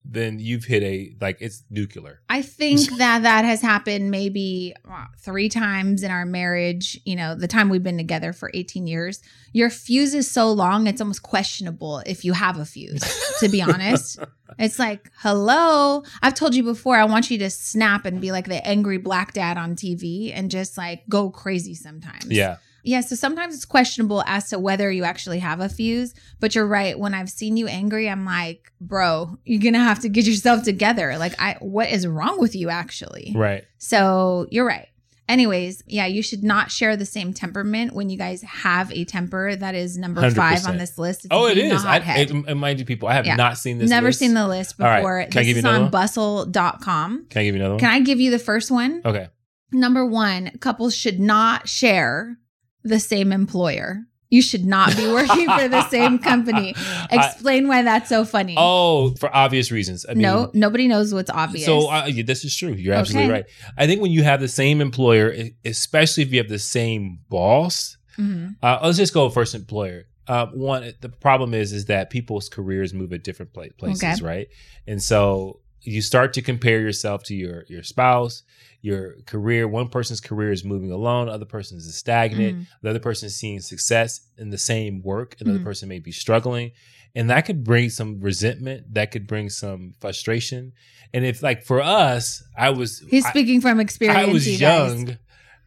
[0.07, 2.21] then you've hit a like it's nuclear.
[2.29, 6.99] I think that that has happened maybe uh, three times in our marriage.
[7.05, 9.21] You know, the time we've been together for 18 years.
[9.51, 13.03] Your fuse is so long, it's almost questionable if you have a fuse,
[13.39, 14.19] to be honest.
[14.59, 16.03] It's like, hello.
[16.21, 19.33] I've told you before, I want you to snap and be like the angry black
[19.33, 22.29] dad on TV and just like go crazy sometimes.
[22.29, 22.57] Yeah.
[22.85, 26.67] Yeah, so sometimes it's questionable as to whether you actually have a fuse, but you're
[26.67, 26.97] right.
[26.97, 31.17] When I've seen you angry, I'm like, bro, you're gonna have to get yourself together.
[31.17, 33.33] Like, I what is wrong with you actually?
[33.35, 33.63] Right.
[33.79, 34.87] So you're right.
[35.27, 39.55] Anyways, yeah, you should not share the same temperament when you guys have a temper
[39.55, 41.25] that is number five on this list.
[41.25, 41.83] It's Oh, it is.
[41.83, 43.35] I, it, it mind you, people, I have Yeah.
[43.35, 43.89] not seen this.
[43.89, 44.19] Never list.
[44.19, 44.97] seen the list right.
[44.99, 45.25] before.
[45.31, 45.89] Can I give you is on one?
[45.91, 47.25] bustle.com.
[47.31, 47.79] Can I give you another one?
[47.79, 49.01] Can I give you the first one?
[49.03, 49.29] okay.
[49.71, 52.37] Number one, couples should not share
[52.85, 54.01] the same employer.
[54.31, 56.73] You should not be working for the same company.
[56.77, 58.55] I- Explain why that's so funny.
[58.57, 60.05] oh, for obvious reasons.
[60.09, 61.65] I mean, no, nobody knows what's obvious.
[61.65, 62.73] So uh, this is true.
[62.73, 63.41] You're absolutely Okay.
[63.41, 63.45] right.
[63.77, 67.97] I think when you have the same employer, especially if you have the same boss,
[68.17, 68.55] Mhm.
[68.63, 70.05] uh, let's just go first employer.
[70.27, 74.15] Uh, one, the problem is is that people's careers move at different places, Okay.
[74.25, 74.47] right?
[74.87, 78.43] And so you start to compare yourself to your your spouse,
[78.81, 79.67] your career.
[79.67, 82.57] One person's career is moving along, other person's is stagnant.
[82.57, 82.67] Mhm.
[82.81, 85.63] The other person is seeing success in the same work, another Mhm.
[85.63, 86.71] person may be struggling.
[87.17, 90.73] And that could bring some resentment, that could bring some frustration.
[91.13, 94.27] And if like for us, I was He's I- speaking from experience.
[94.27, 95.15] I was you guys.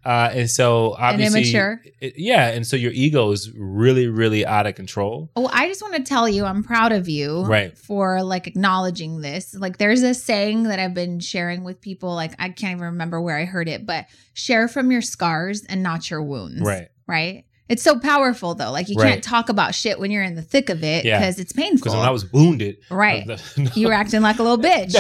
[0.05, 1.83] Uh, and so obviously, immature.
[2.01, 5.31] it- yeah, and so your ego is really, really out of control.
[5.37, 7.77] Well, I just want to tell you, I'm proud of you Right.
[7.77, 9.55] for like acknowledging this.
[9.55, 12.15] Like, there's a saying that I've been sharing with people.
[12.15, 15.83] Like, I can't even remember where I heard it, but share from your scars and
[15.83, 16.61] not your wounds.
[16.63, 16.89] Right.
[17.07, 17.45] Right.
[17.69, 18.71] It's so powerful though.
[18.73, 19.11] Like, you Right.
[19.13, 21.19] can't talk about shit when you're in the thick of it Yeah.
[21.19, 21.79] because it's painful.
[21.85, 23.27] Because when I was wounded, right.
[23.27, 24.93] the- You were acting like a little bitch.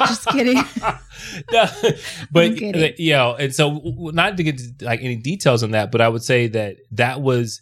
[0.00, 0.62] Just kidding.
[1.52, 1.66] No,
[2.30, 2.94] but kidding.
[2.98, 3.80] you know, and so
[4.12, 7.20] not to get to, like any details on that, but I would say that that
[7.22, 7.60] was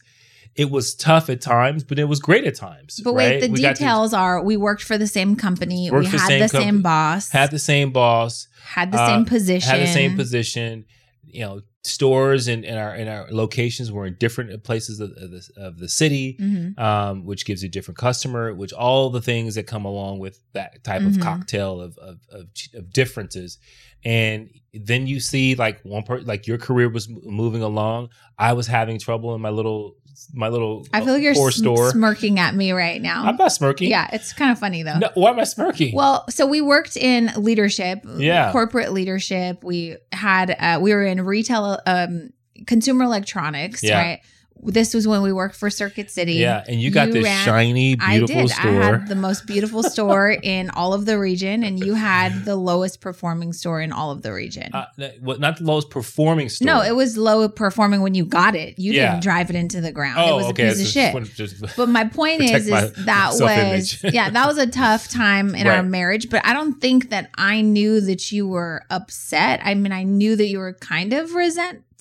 [0.56, 3.00] it was tough at times, but it was great at times.
[3.02, 5.90] But wait, the We got to- details are we worked for the same company.
[5.90, 7.30] We had same the company, same boss.
[7.30, 9.70] had the same boss, had the uh, same position.
[9.70, 10.84] had the same position.
[11.26, 15.30] You know, stores and in, our in our locations were in different places of, of,
[15.30, 16.36] the, of the city.
[16.40, 16.78] Mhm.
[16.78, 20.40] um, which gives you a different customer, which all the things that come along with
[20.54, 21.16] that type Mhm.
[21.16, 23.58] of cocktail of, of of of differences,
[24.04, 28.08] and then you see like one part, like your career was moving along.
[28.38, 29.96] I was having trouble in my little
[30.32, 33.24] my little I feel like you're sm- smirking at me right now.
[33.24, 33.90] I'm not smirking.
[33.90, 34.98] Yeah, it's kind of funny though.
[34.98, 35.94] No, why am I smirking?
[35.94, 38.52] Well, so we worked in leadership, Yeah.
[38.52, 39.62] corporate leadership.
[39.64, 42.30] We had uh, we were in retail, um,
[42.66, 43.98] consumer electronics, Yeah.
[44.00, 44.20] right?
[44.62, 46.34] This was when we worked for Circuit City.
[46.34, 48.50] yeah, and you got this ran- shiny, I beautiful did.
[48.50, 48.70] store.
[48.82, 52.56] I had the most beautiful store in all of the region, and you had the
[52.56, 54.70] lowest performing store in all of the region.
[54.72, 54.86] uh,
[55.20, 56.64] well, not the lowest performing store.
[56.66, 58.78] no, it was low performing when you got it.
[58.78, 59.10] You Yeah.
[59.10, 60.18] didn't drive it into the ground.
[60.18, 60.68] Oh, it was okay.
[60.68, 61.34] a piece of shit.
[61.34, 65.54] just- But my point is, my is that was yeah, that was a tough time
[65.54, 66.30] in our marriage.
[66.30, 69.60] But I don't think that I knew that you were upset.
[69.62, 71.34] I mean, I knew that you were kind of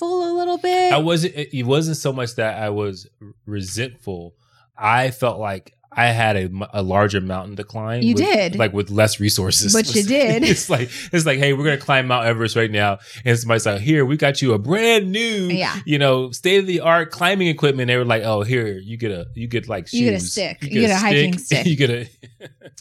[0.03, 0.93] resentful a little bit.
[0.93, 1.35] I wasn't.
[1.35, 3.07] It wasn't so much that I was
[3.45, 4.35] resentful.
[4.77, 6.35] I felt like I had
[6.73, 8.01] a larger mountain to climb.
[8.01, 8.55] You with- did.
[8.55, 9.73] like with less resources.
[9.73, 10.43] But you did.
[10.53, 13.79] It's like it's like, hey, we're gonna climb Mount Everest right now, and somebody's like,
[13.81, 15.79] here, we got you a brand new, Yeah.
[15.85, 17.87] you know, state of the art climbing equipment.
[17.87, 20.19] They were like, oh, here, you get a, you get like shoes, You get a
[20.25, 20.63] stick.
[20.63, 21.65] You get a hiking stick.
[21.67, 22.09] you get a,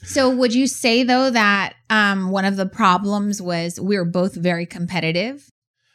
[0.02, 4.34] so would you say though that um, one of the problems was we were both
[4.34, 5.50] very competitive?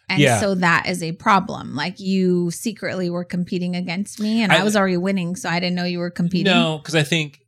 [0.10, 0.40] And Yeah.
[0.40, 1.76] so that is a problem.
[1.76, 5.60] Like you secretly were competing against me, and I, I- was already winning, so I
[5.60, 6.52] didn't know you were competing.
[6.54, 7.42] no, because I think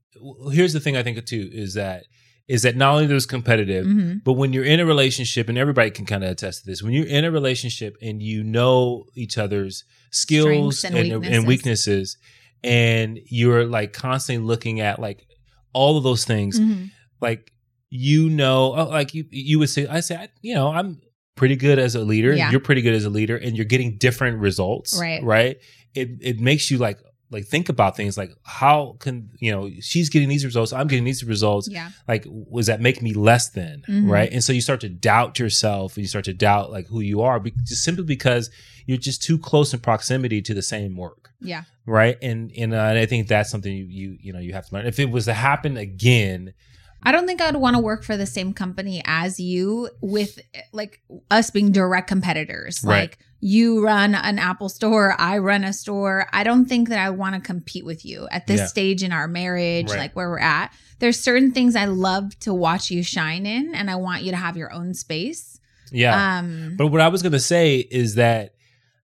[0.52, 2.04] here's the thing I think too is that
[2.50, 5.91] is that not only there's competitive, hmm But when you're in a relationship, and everybody
[5.91, 9.38] can kind of attest to this, when you're in a relationship and you know each
[9.38, 11.45] other's skills and, and and, weaknesses.
[11.48, 12.17] weaknesses,
[12.63, 15.26] and you're like constantly looking at like
[15.74, 16.86] all of those things, hmm
[17.22, 17.52] like
[17.91, 21.02] you know, oh, like you, you would say, I say, I, you know, I'm
[21.39, 22.34] pretty good as a leader.
[22.34, 22.52] Yeah.
[22.52, 24.99] You're pretty good as a leader, and you're getting different results.
[24.99, 25.23] Right.
[25.23, 25.58] Right.
[25.95, 26.99] It it makes you like
[27.32, 31.06] like think about things like how can you know she's getting these results, I'm getting
[31.06, 31.67] these results.
[31.69, 31.89] Yeah.
[32.08, 33.84] Like, was that making me less than?
[33.88, 34.10] Mhm.
[34.10, 34.32] Right.
[34.34, 37.21] And so you start to doubt yourself, and you start to doubt like who you
[37.21, 38.49] are, be- just simply because
[38.88, 41.63] you're just too close in proximity to the same work Yeah.
[41.86, 44.65] right and and, uh, and i think that's something you, you you know you have
[44.67, 46.54] to learn if it was to happen again
[47.02, 50.40] I don't think I'd want to work for the same company as you with
[50.74, 52.82] like us being direct competitors.
[52.84, 53.02] Right.
[53.02, 56.28] Like you run an Apple store, I run a store.
[56.34, 58.66] I don't think that I want to compete with you at this Yeah.
[58.66, 60.00] stage in our marriage, Right.
[60.00, 60.74] like where we're at.
[61.00, 64.38] There's certain things I love to watch you shine in and I want you to
[64.38, 65.60] have your own space.
[65.92, 68.52] yeah Um but what i was going to say is that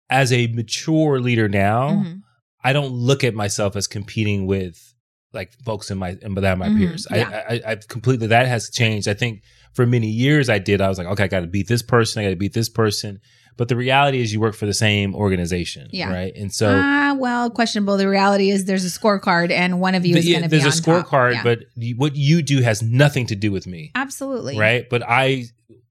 [0.08, 2.22] as a mature leader now mhm.
[2.64, 4.94] i don't look at myself as competing with
[5.32, 7.42] like folks in my and that my Mhm, peers yeah.
[7.48, 9.42] I, I i've completely that has changed i think
[9.72, 12.20] for many years i did i was like okay i got to beat this person
[12.20, 13.20] i got to beat this person
[13.56, 16.10] but the reality is you work for the same organization Yeah.
[16.12, 17.98] right and so Ah, well, questionable.
[17.98, 20.78] The reality is there's a scorecard and one of you is going to be there's
[20.78, 21.42] a scorecard Yeah.
[21.42, 21.58] but
[21.96, 24.58] what you do has nothing to do with me absolutely.
[24.58, 24.88] right?
[24.88, 25.44] But I,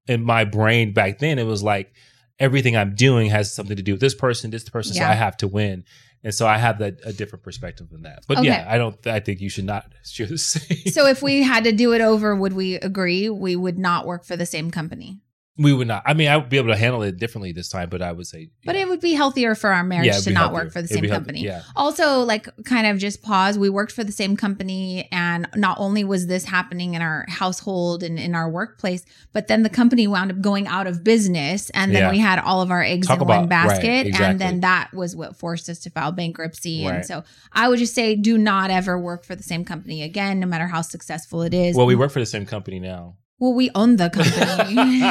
[0.08, 1.92] in my brain back then, it was like
[2.40, 5.36] everything I'm doing has something to do with this person, this person, so I have
[5.38, 5.84] to win.
[6.24, 8.24] And so I have that a different perspective than that.
[8.28, 8.46] But Okay.
[8.46, 9.04] yeah, I don't.
[9.06, 10.92] I think you should not should the same.
[10.92, 14.24] So if we had to do it over, would we agree we would not work
[14.24, 15.20] for the same company?
[15.58, 16.02] We would not.
[16.06, 18.26] I mean, I would be able to handle it differently this time, but I would
[18.26, 18.48] say.
[18.64, 18.82] But yeah.
[18.82, 20.54] it would be healthier for our marriage Yeah, to not healthier.
[20.54, 21.40] work for the It'd same company.
[21.42, 23.58] Yeah, Also, like, kind of just pause.
[23.58, 28.02] We worked for the same company, and not only was this happening in our household
[28.02, 31.94] and in our workplace, but then the company wound up going out of business, and
[31.94, 32.10] then Yeah.
[32.10, 34.26] we had all of our eggs Talk in one about- right, basket, exactly.
[34.26, 36.86] and then that was what forced us to file bankruptcy.
[36.86, 40.40] And so, I would just say, do not ever work for the same company again,
[40.40, 41.76] no matter how successful it is.
[41.76, 41.98] well, we mm.
[41.98, 43.16] work for the same company now.
[43.42, 45.02] Well, we own the company.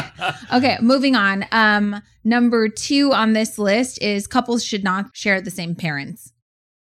[0.58, 1.46] Okay, moving on.
[1.52, 6.32] Um, number two on this list is couples should not share the same parents.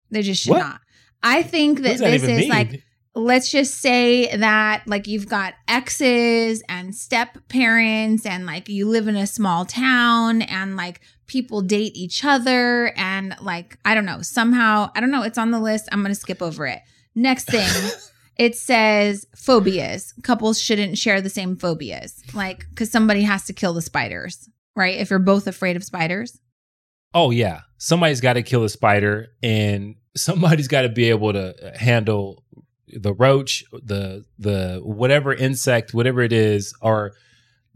[0.09, 0.59] They just should What?
[0.59, 0.79] not.
[1.21, 2.49] I think that that this is mean?
[2.49, 2.83] like,
[3.15, 9.09] let's just say that like you've got exes and step parents, and like you live
[9.09, 14.21] in a small town, and like people date each other, and like, I don't know,
[14.21, 15.89] somehow, I don't know, it's on the list.
[15.91, 16.79] I'm going to skip over it.
[17.13, 17.67] Next thing.
[18.41, 20.15] It says phobias.
[20.23, 22.23] Couples shouldn't share the same phobias.
[22.33, 24.97] Like, because somebody has to kill the spiders, right?
[24.97, 26.39] If you're both afraid of spiders.
[27.13, 31.53] Oh yeah, somebody's got to kill a spider, and somebody's got to be able to
[31.77, 32.43] handle
[32.87, 37.11] the roach, the the whatever insect, whatever it is, or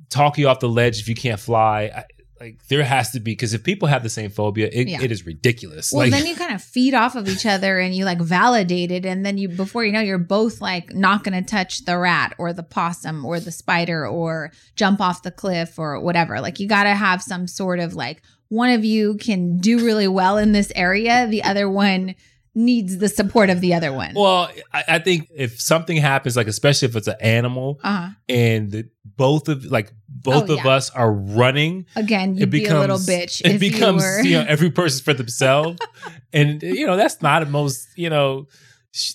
[0.09, 2.05] talk you off the ledge if you can't fly.
[2.39, 5.01] Like there has to be because if people have the same phobia, it, Yeah.
[5.01, 5.91] it is ridiculous.
[5.91, 8.91] Well, like, then you kind of feed off of each other and you like validate
[8.91, 9.05] it.
[9.05, 12.33] And then you, before you know, you're both like not going to touch the rat
[12.37, 16.41] or the possum or the spider or jump off the cliff or whatever.
[16.41, 20.07] Like you got to have some sort of like one of you can do really
[20.07, 21.27] well in this area.
[21.27, 22.15] The other one
[22.55, 24.13] needs the support of the other one.
[24.15, 28.09] well, I, I think if something happens, like especially if it's an animal, uh-huh.
[28.29, 30.71] and the, both of like both Oh, of yeah.
[30.71, 34.21] us are running, Again, it be becomes a little bitch It if becomes you were.
[34.21, 35.79] you, know every person's for themselves,
[36.33, 38.47] and you know that's not the most you know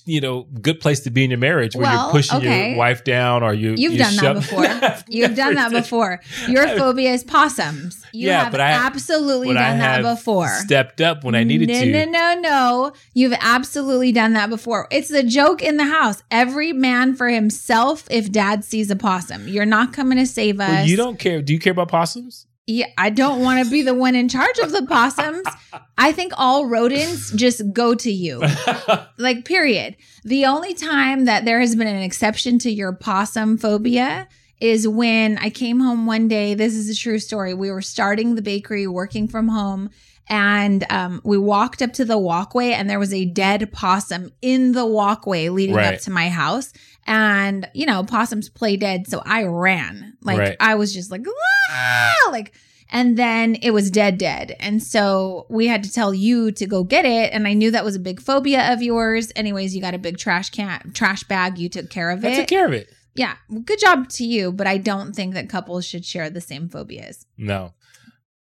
[0.04, 2.68] you know good place to be in your marriage where Well, you're pushing okay.
[2.70, 4.64] your wife down or you You've you done that before.
[5.08, 6.20] You've done that did- before.
[6.48, 8.04] Your phobia is possums.
[8.12, 10.48] You Yeah, have but I- absolutely done that have before.
[10.48, 11.86] Stepped up when I needed no, to.
[11.92, 12.40] No, no, no.
[12.50, 12.92] No.
[13.14, 14.88] You've absolutely done that before.
[14.90, 16.22] It's the joke in the house.
[16.30, 19.46] Every man for himself if dad sees a possum.
[19.48, 20.68] You're not coming to save us.
[20.68, 21.40] Well, you don't care.
[21.42, 22.46] Do you care about possums?
[22.66, 25.46] Yeah, I don't want to be the one in charge of the possums.
[25.98, 28.42] I think all rodents just go to you.
[29.18, 34.28] like period the only time that there has been an exception to your possum phobia
[34.60, 38.34] is when i came home one day this is a true story we were starting
[38.34, 39.90] the bakery working from home
[40.28, 44.72] and um, we walked up to the walkway and there was a dead possum in
[44.72, 45.94] the walkway leading Right.
[45.94, 46.72] up to my house
[47.06, 50.56] and you know possums play dead so i ran like Right.
[50.60, 51.22] i was just like
[51.70, 52.52] "Ah!" like
[52.92, 56.84] and then it was dead dead and so we had to tell you to go
[56.84, 59.94] get it and i knew that was a big phobia of yours anyways you got
[59.94, 62.72] a big trash can trash bag you took care of it I took care of
[62.72, 62.88] it.
[63.14, 66.68] yeah good job to you but i don't think that couples should share the same
[66.68, 67.72] phobias No.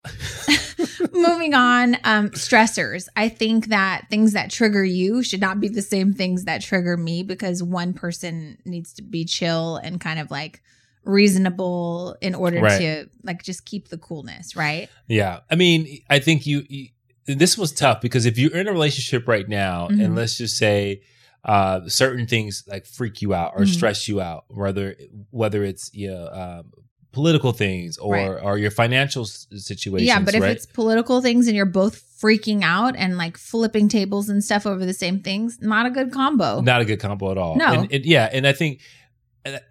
[1.13, 5.81] moving on um stressors i think that things that trigger you should not be the
[5.81, 10.29] same things that trigger me because one person needs to be chill and kind of
[10.31, 10.61] like
[11.05, 12.77] reasonable in order Right.
[12.79, 15.39] to like just keep the coolness right Yeah.
[15.51, 16.87] I mean, I think you, you
[17.25, 20.03] this was tough because if you're in a relationship right now, Mhm.
[20.03, 21.01] and let's just say
[21.45, 23.73] uh, certain things like freak you out or Mhm.
[23.73, 24.95] stress you out, whether
[25.29, 26.71] whether it's you know, um,
[27.13, 28.27] political things or Right.
[28.43, 30.07] or your financial s- situations.
[30.07, 30.51] yeah, but if right?
[30.51, 34.85] it's political things and you're both freaking out and like flipping tables and stuff over
[34.85, 36.59] the same things, not a good combo.
[36.61, 37.55] not a good combo at all.
[37.55, 37.71] No.
[37.73, 38.81] and, and- yeah, and I think,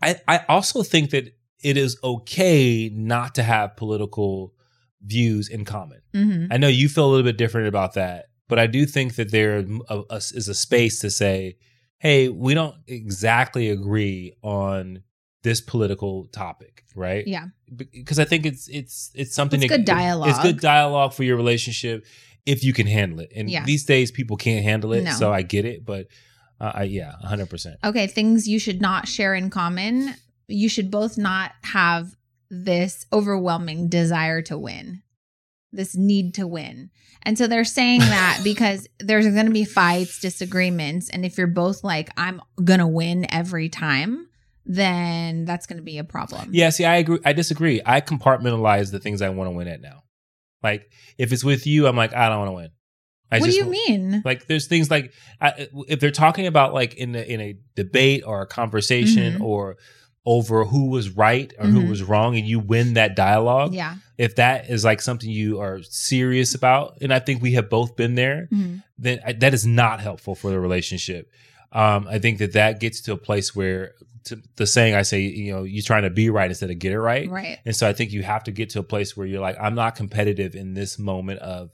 [0.02, 4.54] I I also think that it is okay not to have political
[5.04, 6.00] views in common.
[6.14, 9.16] hmm I know you feel a little bit different about that, but I do think
[9.16, 9.64] that there
[10.10, 11.56] is a space to say,
[11.98, 15.02] "Hey, we don't exactly agree on
[15.42, 17.46] this political topic, right?" Yeah.
[17.76, 20.28] because I think it's it's it's something It's that- good dialogue.
[20.30, 22.04] It's good dialogue for your relationship
[22.44, 23.32] if you can handle it.
[23.34, 23.64] And Yeah.
[23.64, 25.12] these days, people can't handle it, No.
[25.12, 25.84] so I get it.
[25.84, 26.08] But
[26.60, 27.76] uh, I, yeah, hundred percent.
[27.84, 30.14] Okay, things you should not share in common.
[30.48, 32.14] You should both not have
[32.50, 35.02] this overwhelming desire to win,
[35.72, 36.90] this need to win.
[37.22, 41.08] And so they're saying that because there's going to be fights, disagreements.
[41.08, 44.28] And if you're both like, I'm going to win every time,
[44.64, 46.50] then that's going to be a problem.
[46.52, 47.18] Yeah, see, I agree.
[47.24, 47.80] I disagree.
[47.84, 50.04] I compartmentalize the things I want to win at now.
[50.62, 52.70] Like if it's with you, I'm like, I don't want to win.
[53.30, 54.22] I what do you mean?
[54.24, 58.24] Like there's things like I, if they're talking about like in a, in a debate
[58.26, 59.40] or a conversation Mhm.
[59.40, 59.76] or
[60.26, 61.88] over who was right or who Mhm.
[61.88, 63.72] was wrong, and you win that dialogue.
[63.74, 63.96] Yeah.
[64.18, 67.96] If that is like something you are serious about, and I think we have both
[67.96, 68.82] been there, Mhm.
[68.98, 71.28] then I, that is not helpful for the relationship.
[71.72, 75.20] Um, I think that that gets to a place where to, the saying I say,
[75.20, 77.28] you know, you're trying to be right instead of get it right.
[77.28, 77.58] Right.
[77.64, 79.74] And so I think you have to get to a place where you're like, I'm
[79.74, 81.70] not competitive in this moment of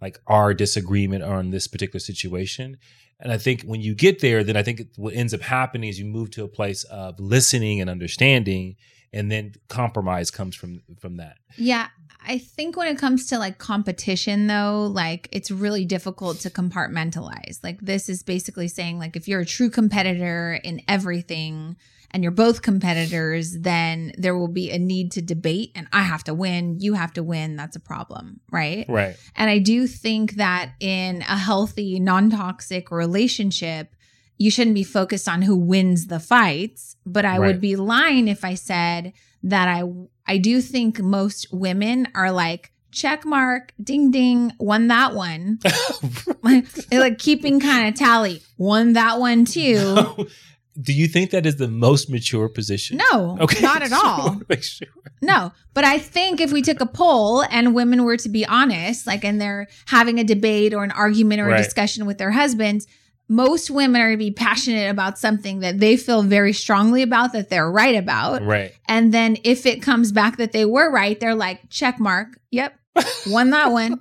[0.00, 2.78] like our disagreement on this particular situation.
[3.20, 5.98] And I think when you get there, then I think what ends up happening is
[5.98, 8.74] you move to a place of listening and understanding,
[9.12, 11.36] and then compromise comes from from that.
[11.56, 11.86] Yeah.
[12.26, 17.62] I think when it comes to like competition though, like it's really difficult to compartmentalize.
[17.62, 21.76] Like this is basically saying like if you're a true competitor in everything
[22.10, 26.24] and you're both competitors, then there will be a need to debate and I have
[26.24, 28.84] to win, you have to win, that's a problem, right?
[28.88, 29.16] Right.
[29.34, 33.94] And I do think that in a healthy, non toxic relationship,
[34.38, 36.96] you shouldn't be focused on who wins the fights.
[37.06, 37.46] But I Right.
[37.46, 39.12] would be lying if I said
[39.44, 39.82] that I
[40.26, 45.58] I do think most women are like check mark, ding ding, won that one.
[46.92, 50.26] Like keeping kind of tally, won that one too.
[50.80, 52.98] Do you think that is the most mature position?
[53.12, 53.60] No, Okay.
[53.60, 54.40] not at all.
[54.60, 54.88] sure.
[55.20, 59.06] No, but I think if we took a poll and women were to be honest,
[59.06, 62.86] like, and they're having a debate or an argument or a discussion with their husbands,
[63.32, 67.32] most women are going to be passionate about something that they feel very strongly about
[67.32, 68.42] that they're right about.
[68.42, 68.72] Right.
[68.86, 72.28] And then if it comes back that they were right, they're like, check mark.
[72.50, 72.78] Yep.
[73.28, 74.00] Won that one.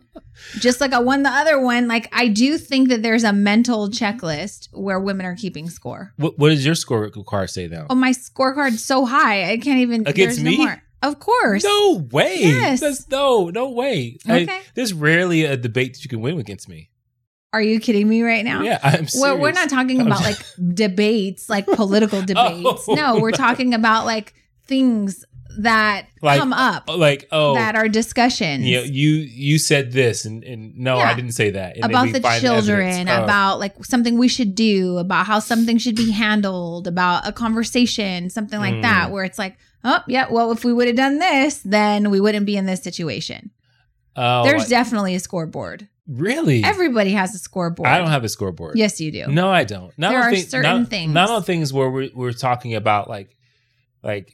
[0.59, 1.87] Just like I won the other one.
[1.87, 6.13] Like, I do think that there's a mental checklist where women are keeping score.
[6.17, 7.85] What, what does your scorecard say now?
[7.89, 9.51] Oh, my scorecard's so high.
[9.51, 10.07] I can't even.
[10.07, 10.57] Against no me?
[10.57, 10.81] more.
[11.03, 11.63] Of course.
[11.63, 12.39] No way.
[12.41, 12.79] Yes.
[12.79, 14.17] That's no, no way.
[14.27, 14.61] I- Okay.
[14.75, 16.89] there's rarely a debate that you can win against me.
[17.53, 18.61] Are you kidding me right now?
[18.61, 19.17] Yeah, I'm serious.
[19.19, 20.37] Well, we're not talking I'm about like
[20.73, 22.85] debates, like political debates.
[22.87, 23.37] Oh, no, we're no.
[23.37, 24.33] talking about like
[24.67, 25.25] things
[25.57, 30.23] that Like, come up like oh that are discussions you, know, you you said this
[30.23, 31.09] and and no Yeah.
[31.09, 33.09] I didn't say that And about the children.
[33.09, 33.21] Oh.
[33.25, 38.29] about like something we should do, about how something should be handled, about a conversation,
[38.29, 38.81] something like Mm.
[38.83, 42.21] that, where it's like, oh, yeah, well, if we would have done this, then we
[42.21, 43.51] wouldn't be in this situation.
[44.15, 45.89] oh, There's I- definitely a scoreboard.
[46.11, 47.87] Really Everybody has a scoreboard.
[47.89, 48.77] I don't have a scoreboard.
[48.77, 49.27] Yes, you do.
[49.27, 49.91] No, I don't.
[49.97, 51.13] Not There are thi- certain not, things.
[51.13, 53.35] Not on things where we're we're talking about like
[54.03, 54.33] like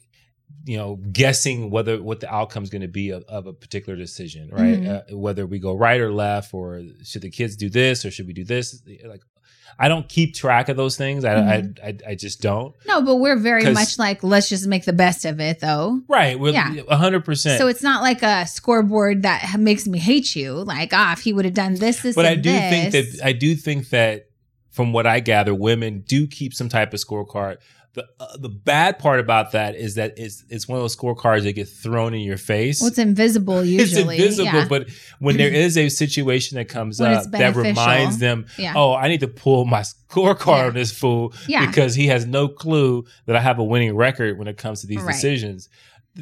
[0.64, 3.96] you know guessing whether what the outcome is going to be of, of a particular
[3.96, 4.80] decision, right?
[4.80, 5.12] Mhm.
[5.12, 8.26] Uh, whether we go right or left, or should the kids do this or should
[8.26, 8.82] we do this?
[9.04, 9.22] Like,
[9.80, 11.24] I don't keep track of those things.
[11.24, 11.78] I Mhm.
[11.80, 12.74] I, I I just don't.
[12.88, 16.00] No, but we're very much like, let's just make the best of it, though.
[16.08, 16.38] Right.
[16.38, 16.80] We're Yeah.
[16.88, 17.60] a hundred percent.
[17.60, 20.52] So it's not like a scoreboard that makes me hate you.
[20.54, 23.32] Like, ah, if he would have done this, this, but I do think that I
[23.32, 24.26] do think that
[24.72, 27.58] from what I gather, women do keep some type of scorecard.
[27.94, 31.44] The uh, the bad part about that is that it's it's one of those scorecards
[31.44, 32.80] that get thrown in your face.
[32.80, 34.16] well, it's invisible usually.
[34.18, 34.68] it's invisible, yeah.
[34.68, 34.88] but
[35.20, 38.74] when there is a situation that comes When up that reminds them, yeah.
[38.76, 40.66] oh, I need to pull my scorecard Yeah.
[40.66, 44.48] on this fool because he has no clue that I have a winning record when
[44.48, 45.12] it comes to these Right.
[45.14, 45.68] decisions.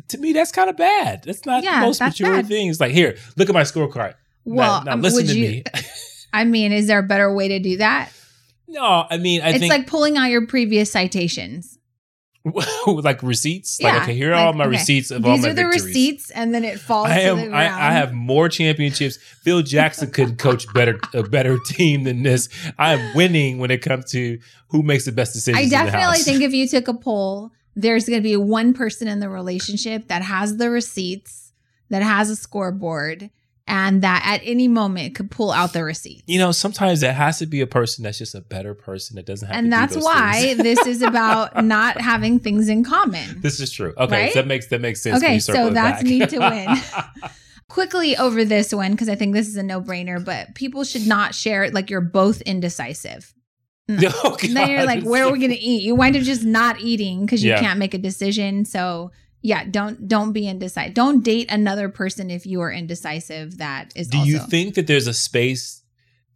[0.09, 1.24] To me, that's kind of bad.
[1.24, 2.47] That's not the most mature bad.
[2.47, 2.68] thing.
[2.68, 4.14] It's like, here, look at my scorecard.
[4.45, 5.49] well, now, now um, listen to you?
[5.49, 5.64] me.
[6.32, 8.12] I mean, is there a better way to do that?
[8.68, 11.78] No, I mean, I think it's think like pulling out your previous citations.
[12.86, 13.80] like receipts.
[13.80, 15.56] Like, Yeah, okay, here are all my okay, receipts of all my victories.
[15.56, 17.54] These are the receipts, and then it falls I to am.
[17.54, 17.64] I.
[17.64, 19.16] I have more championships.
[19.16, 22.48] Phil Jackson could coach better a better team than this.
[22.78, 24.38] I am winning when it comes to
[24.68, 25.66] who makes the best decisions.
[25.66, 29.20] I definitely think if you took a poll, there's going to be one person in
[29.20, 31.52] the relationship that has the receipts,
[31.90, 33.30] that has a scoreboard,
[33.68, 36.22] and that at any moment could pull out the receipts.
[36.26, 39.26] you know sometimes it has to be a person that's just a better person that
[39.26, 39.54] doesn't have.
[39.54, 43.40] to and that's why this is about not having things in common.
[43.40, 43.92] this is true.
[43.98, 44.32] Okay, Right?
[44.32, 45.22] so that makes that makes sense.
[45.22, 46.76] Okay, so that's need to win.
[47.68, 51.34] Quickly over this one because I think this is a no-brainer, but people should not
[51.34, 53.32] share like you're both indecisive.
[53.88, 54.12] Mm.
[54.24, 55.84] oh, then you're like, where are we gonna eat?
[55.84, 57.60] You wind up just not eating because you Yeah.
[57.60, 58.64] can't make a decision.
[58.64, 59.12] So
[59.43, 60.95] yeah, don't don't be indecisive.
[60.95, 63.59] Don't date another person if you are indecisive.
[63.59, 65.82] That is Do also you think that there's a space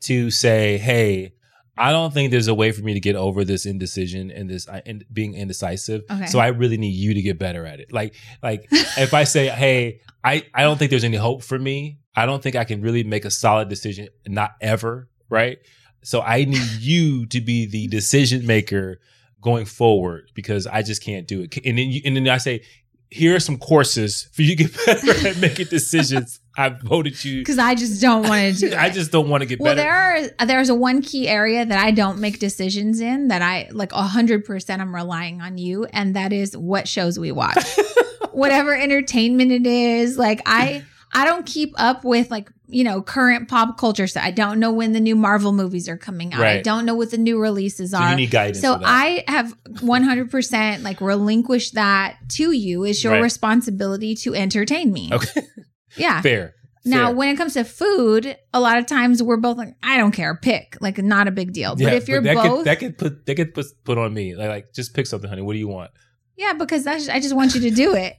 [0.02, 1.32] to say, "Hey,
[1.76, 4.68] I don't think there's a way for me to get over this indecision and this
[4.68, 6.02] I- and being indecisive.
[6.10, 6.26] Okay.
[6.26, 9.48] So I really need you to get better at it." Like, like if I say,
[9.48, 11.98] "Hey, I I don't think there's any hope for me.
[12.14, 15.58] I don't think I can really make a solid decision, not ever, right?
[16.02, 19.00] So I need you to be the decision maker
[19.40, 22.62] going forward because I just can't do it." And then you, and then I say.
[23.10, 26.38] Here are some courses for you to get better at making decisions.
[26.56, 28.76] I voted you because I just don't want to do.
[28.78, 29.82] I just don't want to get Well, better.
[29.82, 33.68] there are there's a one key area that I don't make decisions in that I
[33.72, 37.64] like hundred percent I'm relying on you, and that is what shows we watch.
[38.32, 43.48] Whatever entertainment it is, like I I don't keep up with like you know current
[43.48, 46.40] pop culture So I don't know when the new Marvel movies are coming out.
[46.42, 48.10] I don't know what the new releases so are.
[48.10, 48.60] you need guidance.
[48.60, 48.78] So.
[48.80, 52.84] I have 100% like relinquished that to you.
[52.84, 53.22] It's your Right.
[53.22, 55.10] responsibility to entertain me.
[55.12, 55.42] okay,
[55.96, 56.20] Yeah.
[56.20, 56.54] fair.
[56.84, 57.16] Now, fair.
[57.16, 60.34] when it comes to food, a lot of times we're both like, I don't care,
[60.36, 60.76] pick.
[60.80, 61.74] Like, not a big deal.
[61.76, 64.14] Yeah, but if you're that both, could, that could put that could put put on
[64.14, 64.34] me.
[64.34, 65.42] Like, like just pick something, honey.
[65.42, 65.90] What do you want?
[66.36, 68.16] yeah, because that's, I just want you to do it.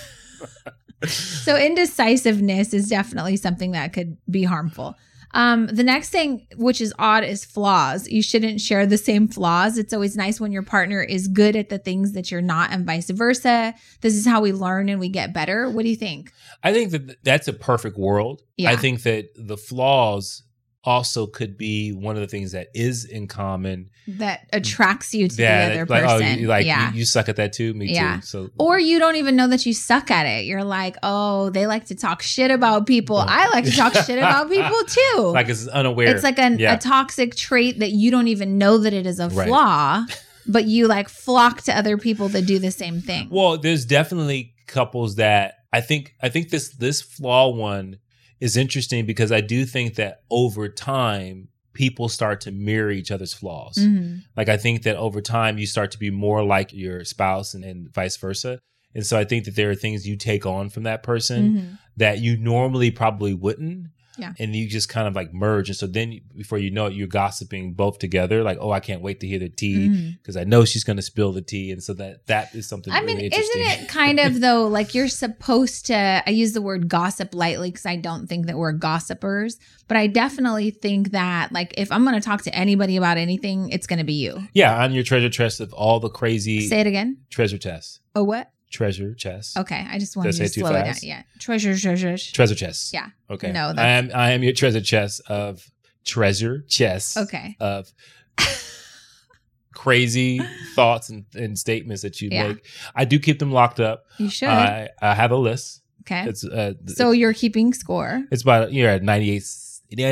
[1.06, 4.96] so, indecisiveness is definitely something that could be harmful.
[5.32, 8.08] Um, the next thing, which is odd, is flaws.
[8.08, 9.78] You shouldn't share the same flaws.
[9.78, 12.84] It's always nice when your partner is good at the things that you're not, and
[12.84, 13.74] vice versa.
[14.00, 15.70] This is how we learn and we get better.
[15.70, 16.32] What do you think?
[16.62, 18.42] I think that that's a perfect world.
[18.56, 18.70] Yeah.
[18.70, 20.42] I think that the flaws
[20.82, 23.90] also could be one of the things that is in common.
[24.08, 26.26] That attracts you to that the other like, person.
[26.26, 26.90] oh, you, like yeah.
[26.92, 27.74] you, you suck at that too.
[27.74, 28.16] Me Yeah.
[28.16, 28.22] too.
[28.22, 30.46] So Or you don't even know that you suck at it.
[30.46, 33.16] You're like, oh, they like to talk shit about people.
[33.18, 33.26] Yeah.
[33.28, 35.22] I like to talk shit about people too.
[35.34, 36.08] like it's unaware.
[36.14, 36.74] it's like an, Yeah.
[36.74, 39.48] a toxic trait that you don't even know that it is a Right.
[39.48, 40.06] flaw,
[40.46, 43.28] but you like flock to other people that do the same thing.
[43.30, 47.98] Well, there's definitely couples that I think I think this this flaw one
[48.40, 53.32] is interesting because I do think that over time people start to mirror each other's
[53.32, 53.76] flaws.
[53.78, 54.22] Mhm.
[54.36, 57.64] Like I think that over time you start to be more like your spouse and,
[57.64, 58.58] and vice versa.
[58.94, 61.78] And so I think that there are things you take on from that person Mhm.
[61.96, 63.86] that you normally probably wouldn't.
[64.20, 64.32] Yeah.
[64.38, 65.68] And you just kind of like merge.
[65.68, 68.42] And so then before you know it, you're gossiping both together.
[68.42, 70.18] Like, oh, I can't wait to hear the tea mm.
[70.18, 71.72] because I know she's going to spill the tea.
[71.72, 74.94] And so that that is something I mean, really isn't it kind of though like
[74.94, 76.22] you're supposed to?
[76.26, 79.58] I use the word gossip lightly because I don't think that we're gossipers,
[79.88, 83.70] but I definitely think that like if I'm going to talk to anybody about anything,
[83.70, 84.48] it's going to be you.
[84.52, 87.18] Yeah, on your treasure chest of all the crazy Say it again.
[87.30, 88.00] treasure chest.
[88.14, 88.50] Oh, what?
[88.70, 89.56] Treasure chest.
[89.58, 90.94] Okay, I just wanted to slow it down.
[91.02, 92.16] Yeah, treasure, treasure.
[92.16, 92.92] Treasure chests.
[92.92, 93.08] Yeah.
[93.28, 93.50] Okay.
[93.52, 95.68] No, I am I am your treasure chest of
[96.04, 97.56] treasure chests Okay.
[97.60, 97.92] of
[99.74, 100.40] crazy
[100.74, 102.48] thoughts and, and statements that you Yeah.
[102.48, 102.66] make.
[102.94, 104.04] I do keep them locked up.
[104.18, 104.48] You should.
[104.48, 105.82] I I have a list.
[106.02, 106.24] okay.
[106.28, 108.24] It's uh So you're keeping score.
[108.30, 109.42] it's about you're at 98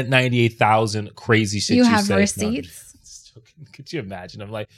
[0.09, 2.15] 98,000 crazy shit You you, have say.
[2.15, 3.31] No, receipts?
[3.35, 3.67] joking.
[3.73, 4.43] Could you imagine?
[4.43, 4.69] I'm like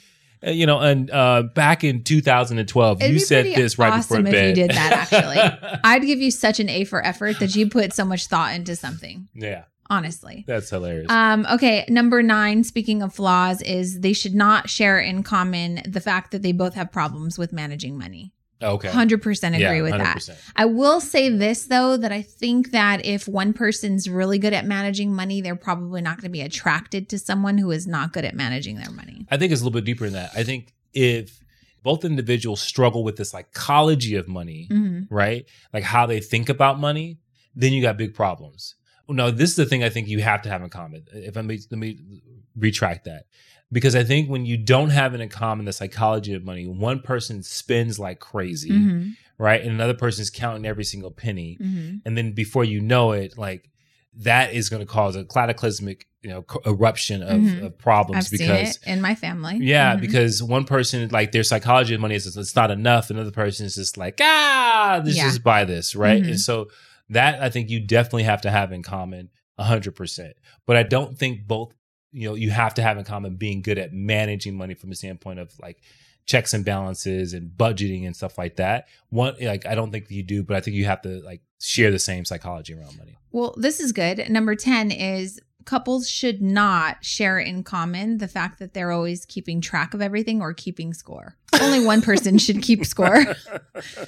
[0.43, 4.47] you know, and uh, back in 2012, It'd you said this right awesome before if
[4.47, 4.55] you bed.
[4.55, 5.79] did that, actually.
[5.83, 8.75] I'd give you such an A for effort that you put so much thought into
[8.75, 9.27] something.
[9.33, 10.43] yeah, Honestly.
[10.47, 11.07] that's hilarious.
[11.09, 15.99] Um, okay, number nine, speaking of flaws, is they should not share in common the
[16.01, 18.33] fact that they both have problems with managing money.
[18.61, 20.17] Okay, 100% agree Yeah, with that.
[20.17, 20.37] 100%.
[20.55, 24.65] I will say this though that I think that if one person's really good at
[24.65, 28.25] managing money, they're probably not going to be attracted to someone who is not good
[28.25, 29.25] at managing their money.
[29.29, 30.31] I think it's a little bit deeper than that.
[30.35, 31.39] I think if
[31.83, 35.45] both individuals struggle with the psychology of money, hmm right?
[35.73, 37.17] Like how they think about money,
[37.55, 38.75] then you got big problems.
[39.09, 41.03] No, this is the thing I think you have to have in common.
[41.11, 42.21] If I may, let me
[42.55, 43.25] retract that.
[43.71, 46.99] Because I think when you don't have it in common, the psychology of money, one
[47.01, 49.61] person spends like crazy, hmm right?
[49.61, 51.57] And another person's counting every single penny.
[51.59, 53.69] hmm And then before you know it, like
[54.17, 57.65] that is going to cause a cataclysmic you know co- eruption of, Mhm.
[57.65, 59.57] of problems I've because seen it in my family.
[59.61, 60.01] yeah, Mhm.
[60.01, 63.09] because one person like their psychology of money is it's not enough.
[63.09, 65.23] Another person is just like ah, let's Yeah.
[65.23, 66.23] just buy this, right?
[66.23, 66.67] And so
[67.09, 70.33] that I think you definitely have to have in common a hundred percent.
[70.67, 71.73] But I don't think both
[72.11, 74.95] you know you have to have in common being good at managing money from the
[74.95, 75.81] standpoint of like
[76.25, 78.87] checks and balances and budgeting and stuff like that.
[79.09, 81.91] One like I don't think you do, but I think you have to like share
[81.91, 83.17] the same psychology around money.
[83.31, 84.29] Well, this is good.
[84.29, 89.61] Number 10 is couples should not share in common the fact that they're always keeping
[89.61, 91.37] track of everything or keeping score.
[91.61, 93.23] Only one person should keep score.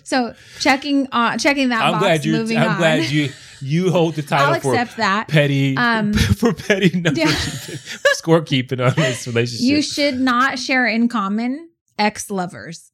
[0.03, 2.35] So checking uh checking that I'm box, glad you.
[2.57, 2.77] I'm on.
[2.77, 3.29] glad you
[3.61, 5.27] you hold the title I'll for accept that.
[5.29, 7.25] petty Um, for petty number yeah.
[7.27, 7.75] keeping,
[8.15, 9.65] scorekeeping on this relationship.
[9.65, 12.91] You should not share in common ex lovers.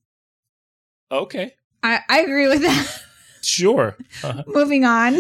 [1.11, 1.53] okay,
[1.83, 3.01] I, I agree with that.
[3.41, 3.97] sure.
[4.23, 5.19] Uh, moving on.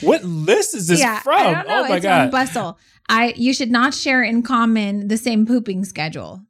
[0.00, 1.34] What list is this yeah, from?
[1.38, 1.64] I.
[1.66, 2.30] Oh my it's god!
[2.30, 2.78] Bustle.
[3.08, 6.42] I you should not share in common the same pooping schedule.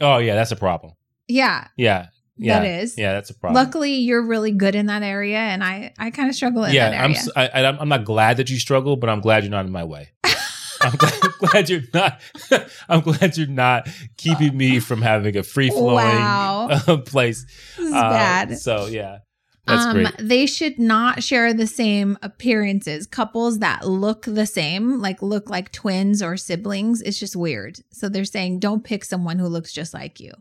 [0.00, 0.92] oh yeah, that's a problem.
[1.26, 2.98] Yeah, Yeah, yeah, that is.
[2.98, 3.54] yeah, that's a problem.
[3.62, 6.90] Luckily, you're really good in that area, and I I kind of struggle in yeah,
[6.90, 7.10] that I'm.
[7.12, 7.16] area.
[7.16, 9.72] s- I, am I'm not glad that you struggle, but I'm glad you're not in
[9.72, 10.10] my way.
[10.82, 12.20] I'm glad, glad you're not.
[12.88, 13.88] I'm glad you're not
[14.18, 16.68] keeping me from having a free flowing Wow.
[17.06, 17.46] place.
[17.78, 18.58] this is Uh, bad.
[18.58, 19.18] So yeah,
[19.66, 20.14] that's um, great.
[20.18, 23.06] they should not share the same appearances.
[23.06, 27.80] Couples that look the same, like look like twins or siblings, it's just weird.
[27.90, 30.32] So they're saying don't pick someone who looks just like you.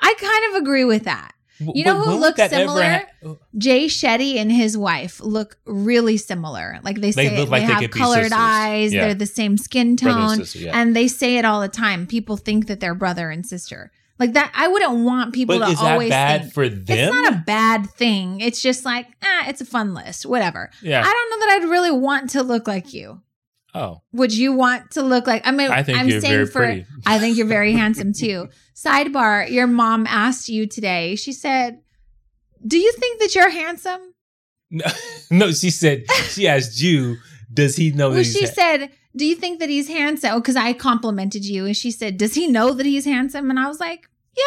[0.00, 1.32] I kind of agree with that.
[1.60, 2.82] You know But who looks similar?
[2.82, 6.80] ha- Jay Shetty and his wife look really similar.
[6.82, 9.04] Like they They say look like they they have colored eyes, Yeah.
[9.06, 10.72] they're the same skin Brother and tone, sister, yeah.
[10.80, 12.08] and they say it all the time.
[12.08, 13.92] People think that they're brother and sister.
[14.18, 16.84] Like that I wouldn't want people But to is that always bad think for them?
[16.88, 18.40] it's not a bad thing.
[18.40, 20.70] It's just like, ah, it's a fun list, whatever.
[20.82, 21.00] yeah.
[21.04, 23.20] I don't know that I'd really want to look like you.
[23.74, 25.42] oh, Would you want to look like?
[25.46, 26.52] I mean, I think am you're saying very for.
[26.60, 26.86] pretty.
[27.06, 28.48] I think you're very handsome too.
[28.76, 31.16] Sidebar: Your mom asked you today.
[31.16, 31.80] She said,
[32.64, 34.00] "Do you think that you're handsome?"
[34.70, 34.84] No,
[35.30, 37.16] no, she said she asked you,
[37.54, 40.30] does he know Well, that he's she ha- said, "Do you think that he's handsome?"
[40.34, 43.58] Oh, because I complimented you, and she said, "Does he know that he's handsome?" And
[43.58, 44.42] I was like, "Yeah."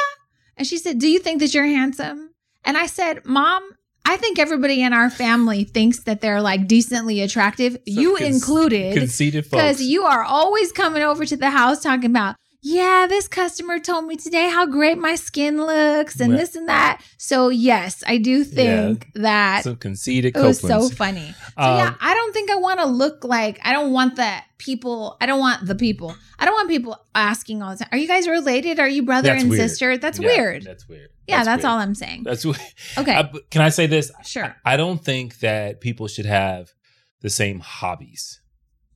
[0.58, 2.32] And she said, "Do you think that you're handsome?"
[2.66, 3.64] And I said, "Mom."
[4.10, 9.43] I think everybody in our family thinks that they're like decently attractive, you included, conceited
[9.43, 12.38] because you are always coming over to the house talking about,
[12.68, 17.01] yeah, this customer told me today how great my skin looks and this and that.
[17.18, 20.89] So yes, I do think that Some conceited it was Copelands.
[20.89, 21.34] so funny.
[21.57, 24.45] So Um, yeah, I don't think I want to look like I don't want that
[24.57, 25.15] people.
[25.22, 26.13] I don't want the people.
[26.39, 27.89] I don't want people asking all the time.
[27.91, 28.80] Are you guys related?
[28.80, 29.61] Are you brother and weird.
[29.61, 30.63] That's That's Yeah, weird.
[30.63, 31.09] That's weird.
[31.28, 31.72] yeah, that's, weird.
[31.72, 32.24] all I'm saying.
[32.24, 32.59] That's weird.
[32.97, 34.11] Okay, but can I say this?
[34.26, 34.55] sure.
[34.65, 36.74] I don't think that people should have
[37.22, 38.41] the same hobbies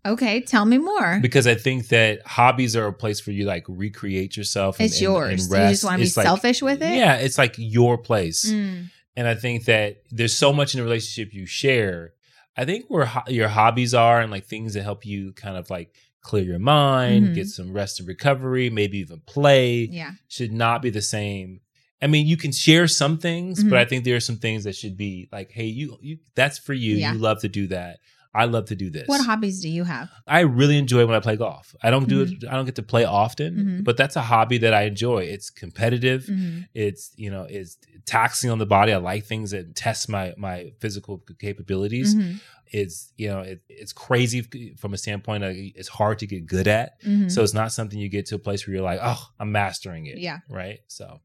[0.06, 1.20] Okay, tell me more.
[1.22, 4.80] because I think that hobbies are a place for you like recreate yourself.
[4.80, 5.46] and- It's and- yours.
[5.52, 6.96] and You just wanna be It's like- selfish with it?
[6.96, 8.46] Yeah, it's like your place.
[8.52, 12.14] Mm, And I think that there's so much in a relationship you share.
[12.56, 15.70] I think where ho- your hobbies are and like things that help you kind of
[15.70, 15.94] like
[16.24, 17.36] clear your mind, Mhm.
[17.36, 21.60] get some rest and recovery, maybe even play yeah, should not be the same.
[22.02, 23.70] I mean, you can share some things, Mhm.
[23.70, 26.58] but I think there are some things that should be like, hey, you, you that's
[26.58, 26.96] for you.
[26.96, 27.14] Yeah.
[27.14, 28.00] You love to do that.
[28.34, 29.08] I love to do this.
[29.08, 30.10] what hobbies do you have?
[30.26, 31.76] I really enjoy when I play golf.
[31.84, 32.46] I don't do Mm-hmm.
[32.46, 32.50] it.
[32.50, 33.84] I don't get to play often, Mhm.
[33.84, 35.24] but that's a hobby that I enjoy.
[35.24, 36.26] It's competitive.
[36.28, 36.68] Mhm.
[36.74, 38.94] It's you know it's taxing on the body.
[38.94, 42.16] I like things that test my my physical capabilities.
[42.16, 42.40] Mhm.
[42.72, 44.42] It's you know it, it's crazy
[44.78, 47.02] from a standpoint of it's hard to get good at.
[47.04, 47.30] Mhm.
[47.30, 50.06] So it's not something you get to a place where you're like, oh, I'm mastering
[50.06, 50.20] it.
[50.20, 50.40] Yeah.
[50.50, 50.80] Right.
[50.88, 51.20] So,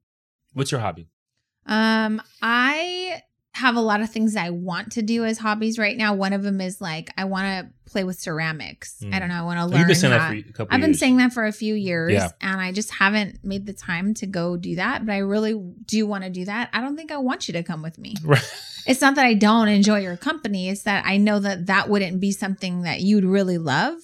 [0.54, 1.07] what's your hobby?
[1.66, 3.22] Um, I
[3.57, 6.14] have a lot of things that I want to do as hobbies right now.
[6.14, 8.96] One of them is like I want to play with ceramics.
[9.02, 9.14] Mm.
[9.14, 9.34] I don't know.
[9.36, 9.86] I want to learn.
[9.86, 10.74] Been saying that how- for a couple.
[10.74, 12.30] I've been saying that for a few years, Yeah.
[12.40, 15.07] and I just haven't made the time to go do that.
[15.07, 15.54] But I really
[15.86, 16.68] do want to do that.
[16.72, 18.14] I don't think I want you to come with me.
[18.24, 18.42] Right.
[18.86, 20.68] It's not that I don't enjoy your company.
[20.68, 23.96] It's that I know that that wouldn't be something that you'd really love.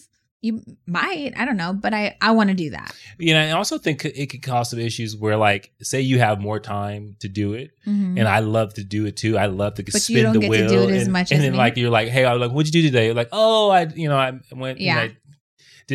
[0.45, 2.93] You might, I don't know, but I I want to do that.
[3.17, 6.41] You know, I also think it could cause some issues where, like, say you have
[6.41, 8.19] more time to do it, Mhm.
[8.19, 9.39] and I love to do it too.
[9.39, 11.13] I love to But you spin don't the get to wheel, do it as and,
[11.13, 11.59] much and as then me.
[11.59, 13.07] like you're like, hey, I'm like, what'd you do today?
[13.07, 15.03] You're like, oh, I, you know, I went, Yeah.
[15.03, 15.17] and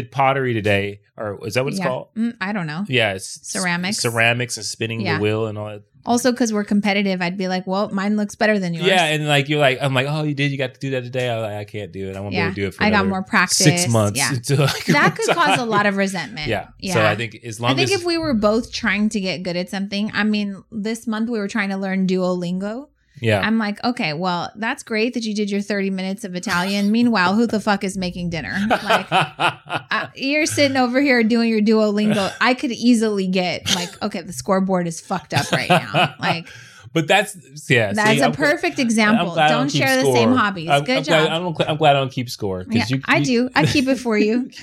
[0.02, 1.88] did pottery today, or is that what it's Yeah.
[1.88, 2.08] called?
[2.16, 2.86] Mm, I don't know.
[2.88, 3.98] Yeah, it's Ceramics.
[3.98, 5.16] ceramics, and spinning Yeah.
[5.18, 5.84] the wheel and all that.
[6.06, 8.88] Also, because we're competitive, I'd be like, well, mine looks better than yours.
[8.88, 11.04] Yeah, and like you're like, I'm like, oh, you did, you got to do that
[11.04, 11.30] today.
[11.30, 12.16] I'm like, I can't do it.
[12.16, 13.58] I won't be able to do it for I got more practice.
[13.58, 14.18] six months.
[14.18, 14.30] Yeah.
[14.34, 16.48] until I that could cause a lot of resentment.
[16.56, 16.68] Yeah.
[16.80, 16.94] Yeah.
[16.94, 19.44] So I think as long I think as if we were both trying to get
[19.44, 22.88] good at something, I mean, this month we were trying to learn Duolingo.
[23.20, 23.42] Yeah.
[23.42, 26.92] I'm like, okay, well, that's great that you did your 30 minutes of Italian.
[26.92, 28.56] Meanwhile, who the fuck is making dinner?
[28.70, 32.32] Like, uh, you're sitting over here doing your Duolingo.
[32.40, 36.16] I could easily get like, okay, the scoreboard is fucked up right now.
[36.20, 36.48] Like,
[36.94, 37.36] but that's
[37.70, 37.94] yeah.
[37.94, 39.38] that's see, a I'm- perfect example.
[39.38, 40.16] I Don't keep share the score.
[40.16, 40.70] same hobbies.
[40.70, 41.28] I'm, Good I'm job.
[41.28, 42.66] Glad, I'm, I'm glad I don't keep score.
[42.70, 43.50] Yeah, you, I you- do.
[43.56, 44.50] I keep it for you.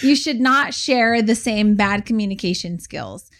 [0.00, 3.30] You should not share the same bad communication skills.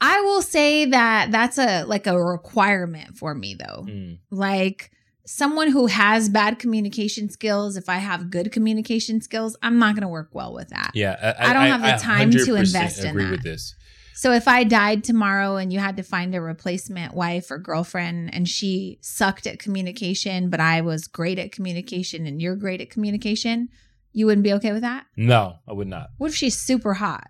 [0.00, 3.84] I will say that that's a like a requirement for me though.
[3.84, 4.18] Mm.
[4.30, 4.90] Like
[5.26, 10.02] someone who has bad communication skills, if I have good communication skills, I'm not going
[10.02, 10.90] to work well with that.
[10.94, 13.30] Yeah, I don't have the time to 100% invest in agree that.
[13.30, 13.74] with this.
[14.14, 18.34] So if I died tomorrow and you had to find a replacement wife or girlfriend
[18.34, 22.90] and she sucked at communication, but I was great at communication and you're great at
[22.90, 23.68] communication,
[24.12, 25.06] you wouldn't be okay with that?
[25.16, 26.08] No, I would not.
[26.18, 27.28] What if she's super hot?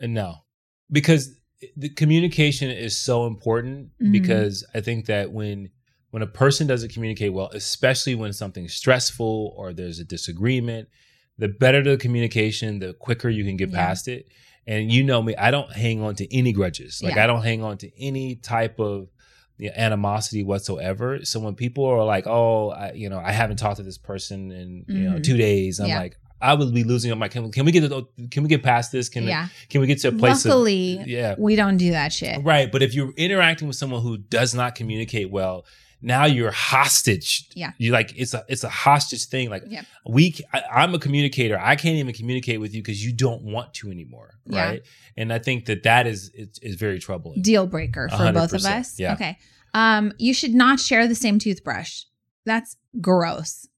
[0.00, 0.36] Uh, No,
[0.90, 1.38] because
[1.76, 3.90] the communication is so important.
[4.00, 4.12] Mhm.
[4.12, 5.70] Because I think that when
[6.10, 10.88] when a person doesn't communicate well, especially when something's stressful or there's a disagreement,
[11.38, 13.76] the better the communication, the quicker you can get Yeah.
[13.86, 14.26] past it.
[14.66, 17.00] And you know me, I don't hang on to any grudges.
[17.02, 17.24] Like Yeah.
[17.24, 19.08] I don't hang on to any type of
[19.58, 21.24] you know, animosity whatsoever.
[21.24, 24.50] So when people are like, "Oh, I, you know, I haven't talked to this person
[24.50, 25.22] in you know Mhm.
[25.22, 25.98] two days," I'm Yeah.
[26.00, 27.10] like, I would be losing.
[27.12, 29.08] I'm like, can, can we get to, can we get past this?
[29.08, 29.48] Can yeah.
[29.70, 32.42] can we get to a place Luckily, of yeah we don't do that shit.
[32.44, 32.70] right?
[32.70, 35.64] But if you're interacting with someone who does not communicate well,
[36.04, 37.48] now you're hostage.
[37.54, 37.70] Yeah.
[37.78, 39.50] you're like it's a it's a hostage thing.
[39.50, 39.84] Like Yep.
[40.08, 41.56] we, I, I'm a communicator.
[41.60, 44.64] I can't even communicate with you because you don't want to anymore, Yeah.
[44.66, 44.82] right?
[45.16, 47.40] And I think that that is is, is very troubling.
[47.40, 48.98] Deal breaker for hundred both of us.
[48.98, 49.14] yeah.
[49.14, 49.38] Okay.
[49.74, 52.02] Um, you should not share the same toothbrush.
[52.44, 53.68] That's gross.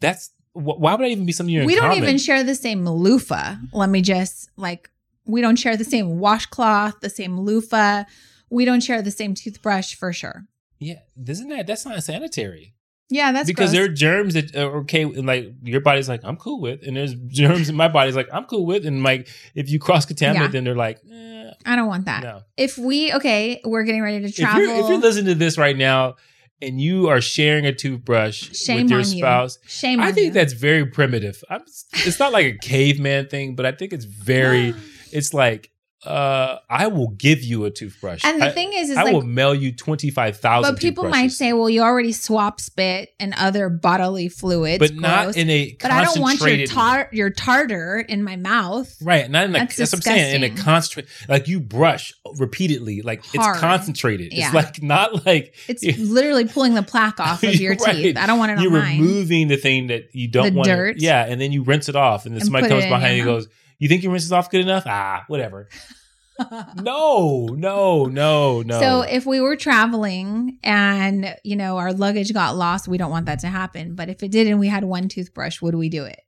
[0.00, 1.98] That's why would I even be something you're in we don't common?
[2.02, 3.56] even share the same loofah.
[3.72, 4.90] Let me just like
[5.26, 8.04] we don't share the same washcloth, the same loofah.
[8.50, 10.44] We don't share the same toothbrush for sure.
[10.78, 12.74] yeah, isn't that that's not sanitary?
[13.08, 13.72] Yeah, that's because gross.
[13.72, 16.96] there are germs that are okay and like your body's like i'm cool with and
[16.96, 20.44] there's germs in my body's like i'm cool with and like if you cross contaminate
[20.44, 20.48] Yeah.
[20.48, 22.22] then they're like eh, I don't want that.
[22.22, 24.62] no If we okay, we're getting ready to if travel.
[24.62, 26.14] you're, if you're listening to this right now
[26.62, 29.18] and you are sharing a toothbrush Shame with your on you.
[29.18, 30.32] spouse Shame i think you.
[30.32, 34.74] that's very primitive I'm, it's not like a caveman thing but i think it's very
[35.12, 35.71] it's like
[36.04, 39.12] uh i will give you a toothbrush And the I- thing is, is I like
[39.12, 43.68] will mail you 25,000 But people might say, well, you already swap spit and other
[43.68, 44.78] bodily fluids.
[44.80, 48.34] but not in a But I don't want your concentrated tar- your tartar in my
[48.36, 48.92] mouth.
[49.00, 50.34] Right, not in a, That's that's, what I'm saying.
[50.36, 50.64] In a disgusting.
[50.64, 53.54] concentrate, like you brush repeatedly, like Hard.
[53.56, 54.32] it's concentrated.
[54.32, 54.46] Yeah.
[54.46, 57.94] It's like not like It's literally pulling the plaque off of your Right.
[57.94, 58.16] teeth.
[58.16, 59.00] I don't want it on you're mine.
[59.00, 60.66] removing the thing that you don't The want.
[60.68, 60.96] dirt.
[60.98, 63.24] Yeah, and then you rinse it off, and then And somebody comes in behind and
[63.24, 63.48] goes,
[63.82, 64.84] "You think your rinse is off good enough?
[64.86, 65.68] Ah, whatever."
[66.80, 68.80] no, no, no, no.
[68.80, 73.26] So if we were traveling and you know our luggage got lost, we don't want
[73.26, 73.96] that to happen.
[73.96, 76.20] But if it did and we had one toothbrush, would we do it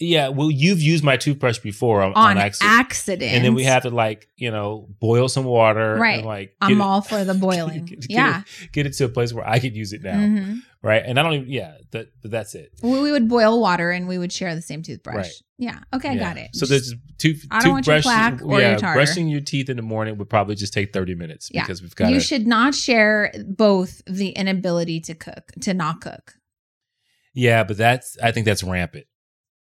[0.00, 2.80] yeah, well, you've used my toothbrush before on, on, on accident.
[2.80, 3.32] accident?
[3.32, 6.18] and then we have to like you know boil some water, Right.
[6.18, 7.84] And like I'm it- all for the boiling.
[7.84, 8.42] get it- yeah.
[8.72, 10.58] get it to a place where I could use it now, Mhm.
[10.82, 11.02] right?
[11.06, 12.72] And I don't even, yeah, that, but that's it.
[12.82, 15.16] We, we would boil water and we would share the same toothbrush.
[15.16, 15.32] Right.
[15.60, 15.78] Yeah.
[15.94, 16.20] Okay, Yeah.
[16.20, 16.50] got it.
[16.54, 18.02] So there's two I don't want your toothbrush.
[18.02, 18.94] plaque or yeah, your tartar.
[18.96, 21.62] brushing your teeth in the morning would probably just take 30 minutes Yeah.
[21.62, 26.34] because we've got you should not share both the inability to cook to not cook.
[27.34, 29.06] Yeah, but that's I think that's rampant.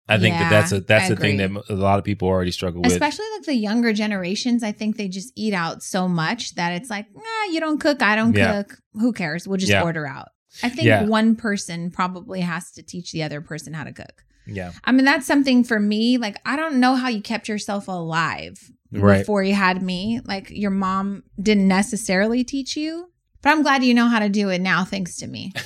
[0.09, 2.82] I think that that's a that's the thing that a lot of people already struggle
[2.82, 2.92] with.
[2.92, 6.90] Especially like the younger generations, I think they just eat out so much that it's
[6.90, 8.62] like, nah, you don't cook, I don't Yeah.
[8.62, 8.78] cook.
[8.94, 9.48] Who cares?
[9.48, 9.82] We'll just Yeah.
[9.82, 10.28] order out.
[10.62, 11.05] I think Yeah.
[11.05, 14.24] one person probably has to teach the other person how to cook.
[14.46, 16.18] yeah, I mean, that's something for me.
[16.18, 19.20] Like, I don't know how you kept yourself alive Right.
[19.20, 20.20] before you had me.
[20.22, 23.09] Like, your mom didn't necessarily teach you,
[23.40, 25.52] but I'm glad you know how to do it now, thanks to me.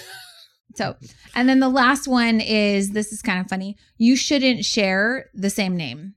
[0.78, 0.96] so,
[1.34, 3.76] and then the last one is this is kind of funny.
[3.98, 6.14] You shouldn't share the same name.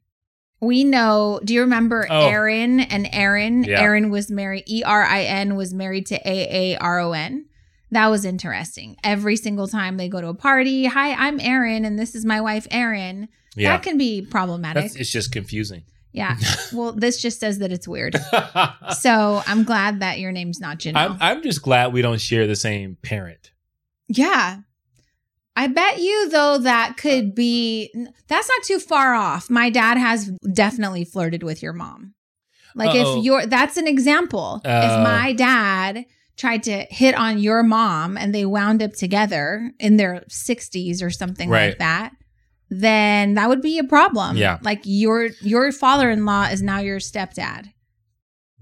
[0.62, 2.28] We know, do you remember Oh.
[2.28, 3.64] Aaron and Aaron?
[3.64, 3.82] Yeah.
[3.82, 7.48] Aaron was married, E R I N was married to A A R O N.
[7.90, 8.96] That was interesting.
[9.04, 12.40] Every single time they go to a party, hi, I'm Aaron, and this is my
[12.40, 13.28] wife, Aaron.
[13.56, 13.74] yeah.
[13.76, 14.84] That can be problematic.
[14.84, 15.84] That's, it's just confusing.
[16.14, 16.38] yeah.
[16.74, 18.16] Well, this just says that it's weird.
[19.00, 20.96] So I'm glad that your name's not Janelle.
[20.96, 23.51] I'm I'm just glad we don't share the same parent.
[24.18, 24.58] Yeah.
[25.56, 27.94] I bet you though that could be
[28.28, 29.50] that's not too far off.
[29.50, 32.14] My dad has definitely flirted with your mom.
[32.74, 33.20] Like Uh-oh.
[33.20, 34.62] if you're that's an example.
[34.64, 34.82] Uh.
[34.86, 36.06] if my dad
[36.38, 41.10] tried to hit on your mom and they wound up together in their 60s or
[41.10, 41.68] something Right.
[41.72, 42.14] like that,
[42.70, 44.38] then that would be a problem.
[44.38, 44.58] Yeah.
[44.64, 47.68] Like your your father-in-law is now your stepdad.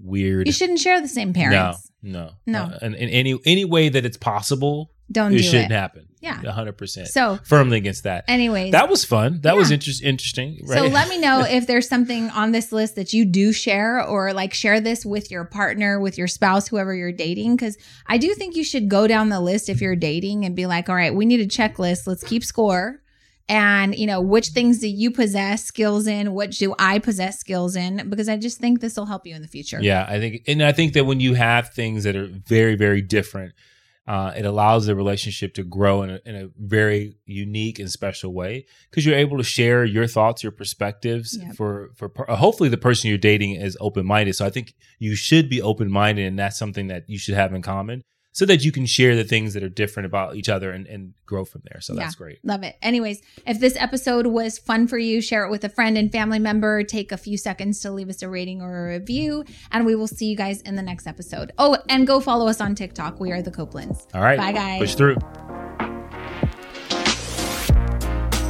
[0.00, 0.46] weird.
[0.48, 1.88] You shouldn't share the same parents.
[2.02, 2.62] No, No.
[2.64, 5.74] Uh, and in any any way that it's possible, Don't it do shouldn't it.
[5.74, 6.06] happen.
[6.20, 6.42] Yeah.
[6.52, 7.08] hundred percent.
[7.08, 8.24] So, Firmly against that.
[8.28, 9.40] anyways, That was fun.
[9.40, 10.60] That was inter- interesting.
[10.66, 10.78] Right?
[10.78, 14.32] So let me know if there's something on this list that you do share or
[14.34, 17.56] like share this with your partner, with your spouse, whoever you're dating.
[17.56, 20.66] Cause I do think you should go down the list if you're dating and be
[20.66, 22.06] like, all right, we need a checklist.
[22.06, 23.00] Let's keep score.
[23.48, 26.34] And, you know, which things do you possess skills in?
[26.34, 28.08] What do I possess skills in?
[28.08, 29.80] Because I just think this will help you in the future.
[29.80, 33.02] Yeah, I think, and I think that when you have things that are very, very
[33.02, 33.54] different,
[34.10, 38.34] uh, it allows the relationship to grow in a, in a very unique and special
[38.34, 41.38] way because you're able to share your thoughts, your perspectives.
[41.40, 41.54] Yep.
[41.54, 44.34] For for per- hopefully the person you're dating is open minded.
[44.34, 47.54] So I think you should be open minded, and that's something that you should have
[47.54, 48.02] in common,
[48.32, 51.14] so that you can share the things that are different about each other and, and
[51.26, 51.80] grow from there.
[51.80, 52.38] So that's great.
[52.44, 52.76] Love it.
[52.80, 56.38] Anyways, if this episode was fun for you, share it with a friend and family
[56.38, 56.84] member.
[56.84, 60.06] Take a few seconds to leave us a rating or a review, and we will
[60.06, 61.52] see you guys in the next episode.
[61.58, 63.18] Oh, and go follow us on TikTok.
[63.18, 64.06] We are the Copelands.
[64.14, 64.80] All right, Bye, guys.
[64.80, 65.16] Push through.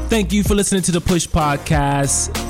[0.08, 2.49] Thank you for listening to the Push Podcast.